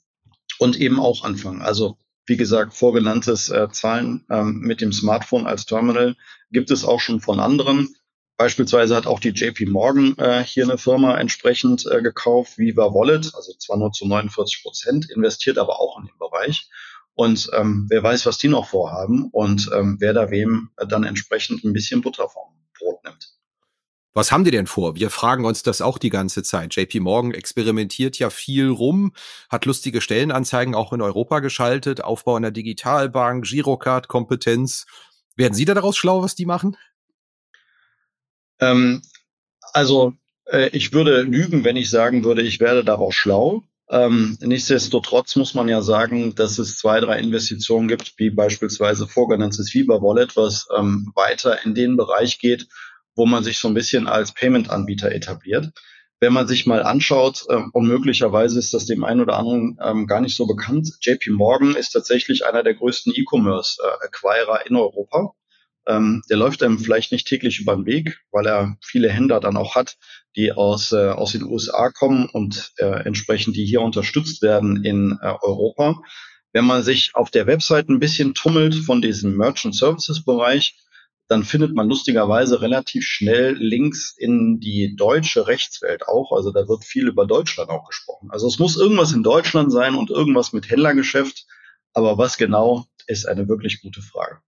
und 0.60 0.80
eben 0.80 1.00
auch 1.00 1.24
anfangen. 1.24 1.62
Also 1.62 1.98
wie 2.26 2.38
gesagt, 2.38 2.74
vorgenanntes 2.74 3.50
äh, 3.50 3.68
Zahlen 3.72 4.26
ähm, 4.30 4.60
mit 4.60 4.80
dem 4.80 4.94
Smartphone 4.94 5.48
als 5.48 5.66
Terminal 5.66 6.16
gibt 6.52 6.72
es 6.72 6.86
auch 6.86 7.00
schon 7.00 7.20
von 7.20 7.40
anderen. 7.40 7.96
Beispielsweise 8.38 8.96
hat 8.96 9.08
auch 9.08 9.20
die 9.20 9.30
JP 9.30 9.66
Morgan 9.68 10.18
äh, 10.18 10.44
hier 10.44 10.64
eine 10.64 10.78
Firma 10.78 11.18
entsprechend 11.18 11.86
äh, 11.86 12.02
gekauft, 12.02 12.58
Viva 12.58 12.94
Wallet, 12.94 13.36
also 13.36 13.54
zwar 13.54 13.78
nur 13.78 13.92
zu 13.92 14.08
49 14.08 14.64
Prozent, 14.64 15.12
investiert 15.12 15.58
aber 15.58 15.80
auch 15.80 16.00
in 16.00 16.06
den 16.06 16.18
Bereich. 16.18 16.70
Und 17.14 17.50
ähm, 17.54 17.88
wer 17.90 18.02
weiß, 18.02 18.26
was 18.26 18.38
die 18.38 18.48
noch 18.48 18.68
vorhaben 18.68 19.30
und 19.32 19.70
ähm, 19.76 19.98
wer 20.00 20.14
da 20.14 20.32
wem 20.32 20.70
dann 20.88 21.04
entsprechend 21.04 21.64
ein 21.64 21.74
bisschen 21.74 22.02
Butter 22.02 22.30
vom 22.30 22.51
Brot 22.82 23.04
nimmt. 23.04 23.32
Was 24.14 24.32
haben 24.32 24.44
die 24.44 24.52
denn 24.52 24.68
vor? 24.68 24.96
Wir 24.96 25.10
fragen 25.10 25.46
uns 25.46 25.64
das 25.64 25.82
auch 25.82 25.98
die 25.98 26.10
ganze 26.10 26.44
Zeit. 26.44 26.76
JP 26.76 27.00
Morgan 27.00 27.34
experimentiert 27.34 28.20
ja 28.20 28.30
viel 28.30 28.68
rum, 28.68 29.14
hat 29.50 29.66
lustige 29.66 30.02
Stellenanzeigen 30.02 30.76
auch 30.76 30.92
in 30.92 31.02
Europa 31.02 31.40
geschaltet, 31.40 32.04
Aufbau 32.04 32.36
einer 32.36 32.52
Digitalbank, 32.52 33.46
Girocard-Kompetenz. 33.46 34.86
Werden 35.38 35.54
Sie 35.54 35.64
da 35.64 35.74
daraus 35.74 35.96
schlau, 35.96 36.22
was 36.22 36.36
die 36.36 36.46
machen? 36.46 36.76
Ähm, 38.60 39.02
also 39.72 40.14
äh, 40.46 40.68
ich 40.70 40.92
würde 40.92 41.22
lügen, 41.22 41.64
wenn 41.64 41.78
ich 41.78 41.90
sagen 41.90 42.26
würde, 42.26 42.42
ich 42.42 42.60
werde 42.60 42.84
daraus 42.84 43.16
schlau. 43.16 43.64
Ähm, 43.92 44.38
nichtsdestotrotz 44.40 45.36
muss 45.36 45.54
man 45.54 45.68
ja 45.68 45.82
sagen, 45.82 46.34
dass 46.34 46.58
es 46.60 46.78
zwei, 46.78 47.02
drei 47.02 47.20
Investitionen 47.20 47.90
gibt, 47.90 48.14
wie 48.18 48.30
beispielsweise 48.30 49.06
vorgenanntes 49.06 49.74
Viva 49.74 50.02
Wallet, 50.02 50.38
was 50.38 50.68
ähm, 50.78 51.12
weiter 51.14 51.66
in 51.66 51.76
den 51.76 51.98
Bereich 51.98 52.40
geht, 52.40 52.68
wo 53.16 53.26
man 53.26 53.44
sich 53.44 53.58
so 53.58 53.68
ein 53.68 53.74
bisschen 53.74 54.08
als 54.08 54.34
Payment-Anbieter 54.34 55.12
etabliert. 55.12 55.74
Wenn 56.22 56.32
man 56.32 56.48
sich 56.48 56.66
mal 56.66 56.84
anschaut, 56.84 57.44
äh, 57.50 57.64
und 57.74 57.86
möglicherweise 57.86 58.60
ist 58.60 58.74
das 58.74 58.86
dem 58.86 59.04
einen 59.04 59.20
oder 59.20 59.38
anderen 59.38 59.78
ähm, 59.84 60.08
gar 60.08 60.22
nicht 60.22 60.38
so 60.38 60.48
bekannt, 60.48 60.90
JP 61.02 61.32
Morgan 61.32 61.76
ist 61.76 61.90
tatsächlich 61.90 62.46
einer 62.46 62.64
der 62.64 62.76
größten 62.76 63.12
E-Commerce-Acquirer 63.14 64.68
in 64.68 64.78
Europa. 64.78 65.34
Ähm, 65.88 66.22
der 66.30 66.38
läuft 66.38 66.62
einem 66.62 66.80
vielleicht 66.80 67.12
nicht 67.12 67.28
täglich 67.28 67.60
über 67.60 67.76
den 67.76 67.86
Weg, 67.86 68.20
weil 68.32 68.46
er 68.46 68.78
viele 68.82 69.10
Händler 69.10 69.40
dann 69.40 69.58
auch 69.58 69.76
hat, 69.76 69.98
die 70.36 70.52
aus, 70.52 70.92
äh, 70.92 71.10
aus 71.10 71.32
den 71.32 71.44
USA 71.44 71.90
kommen 71.90 72.30
und 72.30 72.72
äh, 72.78 73.04
entsprechend 73.06 73.56
die 73.56 73.66
hier 73.66 73.82
unterstützt 73.82 74.42
werden 74.42 74.84
in 74.84 75.18
äh, 75.22 75.34
Europa. 75.42 76.02
Wenn 76.54 76.66
man 76.66 76.84
sich 76.84 77.16
auf 77.16 77.32
der 77.32 77.48
Website 77.48 77.90
ein 77.90 78.00
bisschen 78.00 78.34
tummelt 78.34 78.76
von 78.76 79.02
diesem 79.02 79.38
Merchant 79.38 79.76
Services 79.76 80.24
Bereich, 80.24 80.78
dann 81.32 81.46
findet 81.46 81.74
man 81.74 81.88
lustigerweise 81.88 82.62
relativ 82.62 83.06
schnell 83.06 83.54
Links 83.54 84.14
in 84.18 84.60
die 84.60 84.98
deutsche 84.98 85.48
Rechtswelt 85.48 86.06
auch. 86.06 86.34
Also 86.34 86.52
da 86.52 86.68
wird 86.68 86.84
viel 86.84 87.08
über 87.08 87.26
Deutschland 87.26 87.70
auch 87.70 87.88
gesprochen. 87.88 88.30
Also 88.32 88.48
es 88.48 88.60
muss 88.60 88.76
irgendwas 88.76 89.14
in 89.14 89.24
Deutschland 89.24 89.72
sein 89.72 89.96
und 89.96 90.10
irgendwas 90.10 90.52
mit 90.52 90.70
Händlergeschäft. 90.70 91.46
Aber 91.94 92.18
was 92.18 92.38
genau, 92.38 92.86
ist 93.08 93.30
eine 93.30 93.48
wirklich 93.48 93.82
gute 93.82 94.02
Frage. 94.02 94.42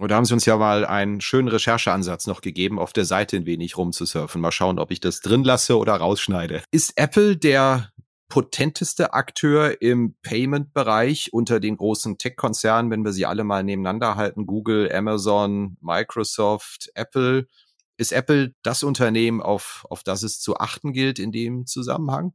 Und 0.00 0.10
da 0.10 0.16
haben 0.16 0.24
sie 0.24 0.32
uns 0.32 0.46
ja 0.46 0.56
mal 0.56 0.86
einen 0.86 1.20
schönen 1.20 1.48
Rechercheansatz 1.48 2.26
noch 2.26 2.40
gegeben, 2.40 2.78
auf 2.78 2.94
der 2.94 3.04
Seite 3.04 3.36
ein 3.36 3.44
wenig 3.44 3.76
rumzusurfen. 3.76 4.40
Mal 4.40 4.50
schauen, 4.50 4.78
ob 4.78 4.90
ich 4.90 5.00
das 5.00 5.20
drin 5.20 5.44
lasse 5.44 5.76
oder 5.76 5.94
rausschneide. 5.94 6.62
Ist 6.70 6.96
Apple 6.96 7.36
der 7.36 7.90
potenteste 8.30 9.12
Akteur 9.12 9.82
im 9.82 10.14
Payment-Bereich 10.22 11.34
unter 11.34 11.60
den 11.60 11.76
großen 11.76 12.16
Tech-Konzernen, 12.16 12.90
wenn 12.90 13.04
wir 13.04 13.12
sie 13.12 13.26
alle 13.26 13.44
mal 13.44 13.62
nebeneinander 13.62 14.16
halten? 14.16 14.46
Google, 14.46 14.90
Amazon, 14.90 15.76
Microsoft, 15.82 16.90
Apple. 16.94 17.46
Ist 17.98 18.12
Apple 18.12 18.54
das 18.62 18.82
Unternehmen, 18.82 19.42
auf, 19.42 19.84
auf 19.90 20.02
das 20.02 20.22
es 20.22 20.40
zu 20.40 20.56
achten 20.56 20.94
gilt 20.94 21.18
in 21.18 21.30
dem 21.30 21.66
Zusammenhang? 21.66 22.32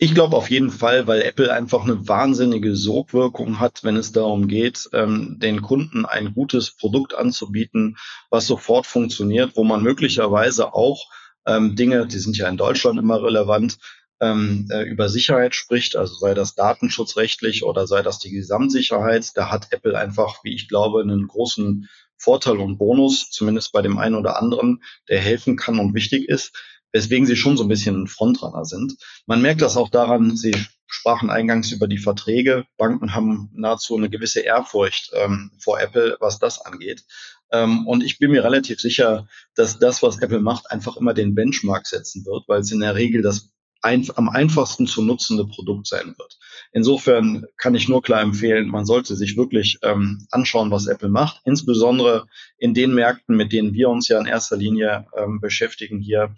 Ich 0.00 0.14
glaube 0.14 0.36
auf 0.36 0.48
jeden 0.48 0.70
Fall, 0.70 1.08
weil 1.08 1.22
Apple 1.22 1.52
einfach 1.52 1.82
eine 1.82 2.06
wahnsinnige 2.06 2.76
Sogwirkung 2.76 3.58
hat, 3.58 3.82
wenn 3.82 3.96
es 3.96 4.12
darum 4.12 4.46
geht, 4.46 4.88
ähm, 4.92 5.40
den 5.40 5.60
Kunden 5.60 6.06
ein 6.06 6.34
gutes 6.34 6.70
Produkt 6.76 7.14
anzubieten, 7.14 7.96
was 8.30 8.46
sofort 8.46 8.86
funktioniert, 8.86 9.56
wo 9.56 9.64
man 9.64 9.82
möglicherweise 9.82 10.72
auch 10.72 11.10
ähm, 11.46 11.74
Dinge, 11.74 12.06
die 12.06 12.18
sind 12.18 12.36
ja 12.36 12.48
in 12.48 12.56
Deutschland 12.56 12.96
immer 12.96 13.20
relevant, 13.20 13.78
ähm, 14.20 14.68
äh, 14.70 14.82
über 14.82 15.08
Sicherheit 15.08 15.56
spricht, 15.56 15.96
also 15.96 16.14
sei 16.14 16.32
das 16.32 16.54
datenschutzrechtlich 16.54 17.64
oder 17.64 17.88
sei 17.88 18.02
das 18.02 18.20
die 18.20 18.30
Gesamtsicherheit, 18.30 19.36
da 19.36 19.50
hat 19.50 19.72
Apple 19.72 19.98
einfach, 19.98 20.44
wie 20.44 20.54
ich 20.54 20.68
glaube, 20.68 21.00
einen 21.00 21.26
großen 21.26 21.88
Vorteil 22.16 22.58
und 22.58 22.78
Bonus, 22.78 23.30
zumindest 23.30 23.72
bei 23.72 23.82
dem 23.82 23.98
einen 23.98 24.14
oder 24.14 24.40
anderen, 24.40 24.82
der 25.08 25.20
helfen 25.20 25.56
kann 25.56 25.80
und 25.80 25.94
wichtig 25.94 26.28
ist, 26.28 26.56
weswegen 26.92 27.26
sie 27.26 27.36
schon 27.36 27.56
so 27.56 27.64
ein 27.64 27.68
bisschen 27.68 28.02
ein 28.02 28.06
Frontrunner 28.06 28.64
sind. 28.64 28.96
Man 29.26 29.42
merkt 29.42 29.62
das 29.62 29.76
auch 29.76 29.90
daran, 29.90 30.36
sie 30.36 30.54
sprachen 30.86 31.30
eingangs 31.30 31.70
über 31.70 31.86
die 31.86 31.98
Verträge. 31.98 32.64
Banken 32.76 33.14
haben 33.14 33.50
nahezu 33.54 33.96
eine 33.96 34.10
gewisse 34.10 34.40
Ehrfurcht 34.40 35.10
ähm, 35.14 35.52
vor 35.58 35.80
Apple, 35.80 36.16
was 36.20 36.38
das 36.38 36.60
angeht. 36.60 37.04
Ähm, 37.52 37.86
und 37.86 38.02
ich 38.02 38.18
bin 38.18 38.30
mir 38.30 38.44
relativ 38.44 38.80
sicher, 38.80 39.28
dass 39.54 39.78
das, 39.78 40.02
was 40.02 40.20
Apple 40.20 40.40
macht, 40.40 40.70
einfach 40.70 40.96
immer 40.96 41.14
den 41.14 41.34
Benchmark 41.34 41.86
setzen 41.86 42.24
wird, 42.26 42.44
weil 42.48 42.60
es 42.60 42.72
in 42.72 42.80
der 42.80 42.94
Regel 42.94 43.22
das 43.22 43.50
ein, 43.80 44.08
am 44.16 44.28
einfachsten 44.28 44.86
zu 44.86 45.02
nutzende 45.02 45.46
Produkt 45.46 45.86
sein 45.86 46.14
wird. 46.18 46.38
Insofern 46.72 47.46
kann 47.56 47.74
ich 47.74 47.88
nur 47.88 48.02
klar 48.02 48.22
empfehlen, 48.22 48.68
man 48.68 48.84
sollte 48.84 49.14
sich 49.14 49.36
wirklich 49.36 49.78
ähm, 49.82 50.26
anschauen, 50.30 50.70
was 50.70 50.86
Apple 50.86 51.08
macht, 51.08 51.40
insbesondere 51.44 52.26
in 52.58 52.74
den 52.74 52.92
Märkten, 52.92 53.36
mit 53.36 53.52
denen 53.52 53.72
wir 53.74 53.88
uns 53.88 54.08
ja 54.08 54.18
in 54.18 54.26
erster 54.26 54.56
Linie 54.56 55.06
ähm, 55.16 55.40
beschäftigen 55.40 56.00
hier, 56.00 56.34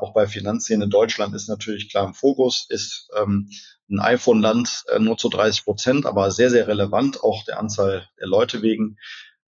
auch 0.00 0.14
bei 0.14 0.26
Finanzszene 0.26 0.88
Deutschland 0.88 1.34
ist 1.34 1.48
natürlich 1.48 1.90
klar 1.90 2.06
im 2.06 2.14
Fokus, 2.14 2.66
ist 2.68 3.10
ähm, 3.20 3.50
ein 3.90 4.00
iPhone-Land 4.00 4.84
äh, 4.88 4.98
nur 4.98 5.18
zu 5.18 5.28
30 5.28 5.64
Prozent, 5.64 6.06
aber 6.06 6.30
sehr, 6.30 6.50
sehr 6.50 6.68
relevant, 6.68 7.22
auch 7.22 7.44
der 7.44 7.58
Anzahl 7.58 8.08
der 8.18 8.28
Leute 8.28 8.62
wegen. 8.62 8.96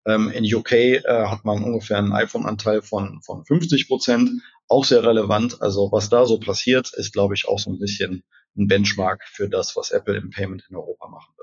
Ähm, 0.06 0.30
in 0.32 0.44
UK 0.44 0.72
äh, 0.74 1.04
hat 1.06 1.46
man 1.46 1.64
ungefähr 1.64 1.98
einen 1.98 2.12
iPhone-Anteil 2.12 2.82
von, 2.82 3.22
von 3.24 3.46
50 3.46 3.88
Prozent 3.88 4.30
auch 4.68 4.86
sehr 4.86 5.04
relevant. 5.04 5.62
Also 5.62 5.92
was 5.92 6.10
da 6.10 6.26
so 6.26 6.40
passiert, 6.40 6.92
ist, 6.94 7.14
glaube 7.14 7.36
ich, 7.36 7.48
auch 7.48 7.60
so 7.60 7.72
ein 7.72 7.80
bisschen 7.80 8.24
ein 8.58 8.68
Benchmark 8.68 9.24
für 9.26 9.50
das, 9.50 9.76
was 9.76 9.92
Apple 9.92 10.18
im 10.18 10.30
Payment 10.30 10.66
in 10.70 10.76
Europa 10.76 11.08
machen 11.08 11.34
wird. 11.38 11.43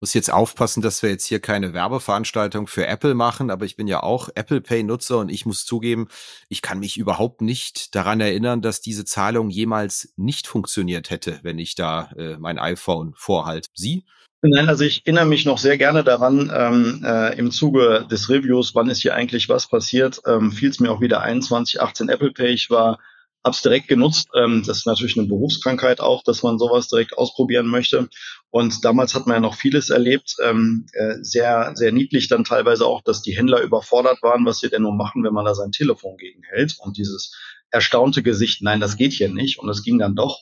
Muss 0.00 0.14
jetzt 0.14 0.32
aufpassen, 0.32 0.80
dass 0.80 1.02
wir 1.02 1.10
jetzt 1.10 1.26
hier 1.26 1.40
keine 1.40 1.72
Werbeveranstaltung 1.72 2.68
für 2.68 2.86
Apple 2.86 3.14
machen, 3.14 3.50
aber 3.50 3.64
ich 3.64 3.76
bin 3.76 3.88
ja 3.88 4.02
auch 4.02 4.28
Apple 4.34 4.60
Pay 4.60 4.84
Nutzer 4.84 5.18
und 5.18 5.28
ich 5.28 5.44
muss 5.44 5.64
zugeben, 5.64 6.08
ich 6.48 6.62
kann 6.62 6.78
mich 6.78 6.96
überhaupt 6.96 7.40
nicht 7.40 7.94
daran 7.94 8.20
erinnern, 8.20 8.62
dass 8.62 8.80
diese 8.80 9.04
Zahlung 9.04 9.50
jemals 9.50 10.12
nicht 10.16 10.46
funktioniert 10.46 11.10
hätte, 11.10 11.40
wenn 11.42 11.58
ich 11.58 11.74
da 11.74 12.10
äh, 12.16 12.36
mein 12.38 12.58
iPhone 12.58 13.12
vorhalte. 13.16 13.68
Sie? 13.74 14.04
Nein, 14.40 14.68
also 14.68 14.84
ich 14.84 15.04
erinnere 15.04 15.26
mich 15.26 15.44
noch 15.46 15.58
sehr 15.58 15.76
gerne 15.78 16.04
daran, 16.04 16.52
ähm, 16.54 17.02
äh, 17.04 17.36
im 17.36 17.50
Zuge 17.50 18.06
des 18.08 18.28
Reviews, 18.28 18.72
wann 18.76 18.88
ist 18.88 19.02
hier 19.02 19.14
eigentlich 19.16 19.48
was 19.48 19.68
passiert, 19.68 20.20
ähm, 20.26 20.52
fiel 20.52 20.70
es 20.70 20.78
mir 20.78 20.92
auch 20.92 21.00
wieder 21.00 21.22
2118 21.22 22.08
Apple 22.08 22.30
Pay. 22.30 22.52
Ich 22.52 22.70
war, 22.70 23.00
hab's 23.42 23.62
direkt 23.62 23.88
genutzt. 23.88 24.28
Ähm, 24.36 24.62
das 24.64 24.78
ist 24.78 24.86
natürlich 24.86 25.18
eine 25.18 25.26
Berufskrankheit 25.26 26.00
auch, 26.00 26.22
dass 26.22 26.44
man 26.44 26.58
sowas 26.60 26.86
direkt 26.86 27.18
ausprobieren 27.18 27.66
möchte. 27.66 28.08
Und 28.50 28.84
damals 28.84 29.14
hat 29.14 29.26
man 29.26 29.36
ja 29.36 29.40
noch 29.40 29.54
vieles 29.54 29.90
erlebt. 29.90 30.36
Ähm, 30.42 30.86
äh, 30.92 31.16
sehr, 31.20 31.72
sehr 31.74 31.92
niedlich 31.92 32.28
dann 32.28 32.44
teilweise 32.44 32.86
auch, 32.86 33.02
dass 33.02 33.22
die 33.22 33.36
Händler 33.36 33.60
überfordert 33.62 34.22
waren, 34.22 34.46
was 34.46 34.60
sie 34.60 34.70
denn 34.70 34.82
nur 34.82 34.94
machen, 34.94 35.22
wenn 35.24 35.34
man 35.34 35.44
da 35.44 35.54
sein 35.54 35.72
Telefon 35.72 36.16
gegenhält. 36.16 36.76
Und 36.80 36.96
dieses 36.96 37.36
erstaunte 37.70 38.22
Gesicht, 38.22 38.62
nein, 38.62 38.80
das 38.80 38.96
geht 38.96 39.12
hier 39.12 39.28
nicht. 39.28 39.58
Und 39.58 39.68
das 39.68 39.82
ging 39.82 39.98
dann 39.98 40.14
doch. 40.14 40.40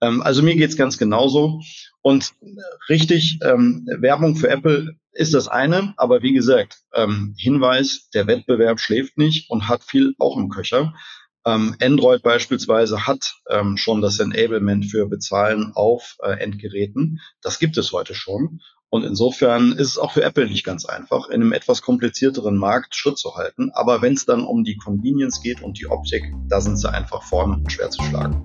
Ähm, 0.00 0.22
also 0.22 0.42
mir 0.42 0.56
geht's 0.56 0.76
ganz 0.76 0.98
genauso. 0.98 1.60
Und 2.00 2.32
richtig, 2.88 3.40
ähm, 3.42 3.86
Werbung 3.98 4.36
für 4.36 4.48
Apple 4.48 4.96
ist 5.12 5.34
das 5.34 5.48
eine, 5.48 5.94
aber 5.96 6.22
wie 6.22 6.32
gesagt, 6.32 6.78
ähm, 6.94 7.34
Hinweis, 7.36 8.08
der 8.14 8.28
Wettbewerb 8.28 8.78
schläft 8.78 9.18
nicht 9.18 9.50
und 9.50 9.68
hat 9.68 9.82
viel 9.82 10.14
auch 10.18 10.36
im 10.36 10.48
Köcher. 10.48 10.94
Ähm, 11.48 11.74
Android 11.80 12.22
beispielsweise 12.22 13.06
hat 13.06 13.36
ähm, 13.48 13.78
schon 13.78 14.02
das 14.02 14.20
Enablement 14.20 14.84
für 14.84 15.06
Bezahlen 15.06 15.72
auf 15.74 16.18
äh, 16.22 16.32
Endgeräten. 16.32 17.20
Das 17.40 17.58
gibt 17.58 17.78
es 17.78 17.90
heute 17.92 18.14
schon. 18.14 18.60
Und 18.90 19.04
insofern 19.04 19.72
ist 19.72 19.88
es 19.88 19.98
auch 19.98 20.12
für 20.12 20.22
Apple 20.22 20.46
nicht 20.46 20.64
ganz 20.64 20.84
einfach, 20.84 21.28
in 21.28 21.40
einem 21.40 21.52
etwas 21.52 21.80
komplizierteren 21.80 22.56
Markt 22.56 22.94
Schritt 22.94 23.18
zu 23.18 23.34
halten. 23.34 23.70
Aber 23.72 24.02
wenn 24.02 24.14
es 24.14 24.26
dann 24.26 24.44
um 24.44 24.62
die 24.64 24.76
Convenience 24.76 25.40
geht 25.42 25.62
und 25.62 25.78
die 25.78 25.86
Optik, 25.86 26.22
da 26.48 26.60
sind 26.60 26.76
sie 26.76 26.90
einfach 26.90 27.22
vorne 27.22 27.54
und 27.54 27.72
schwer 27.72 27.90
zu 27.90 28.02
schlagen. 28.02 28.44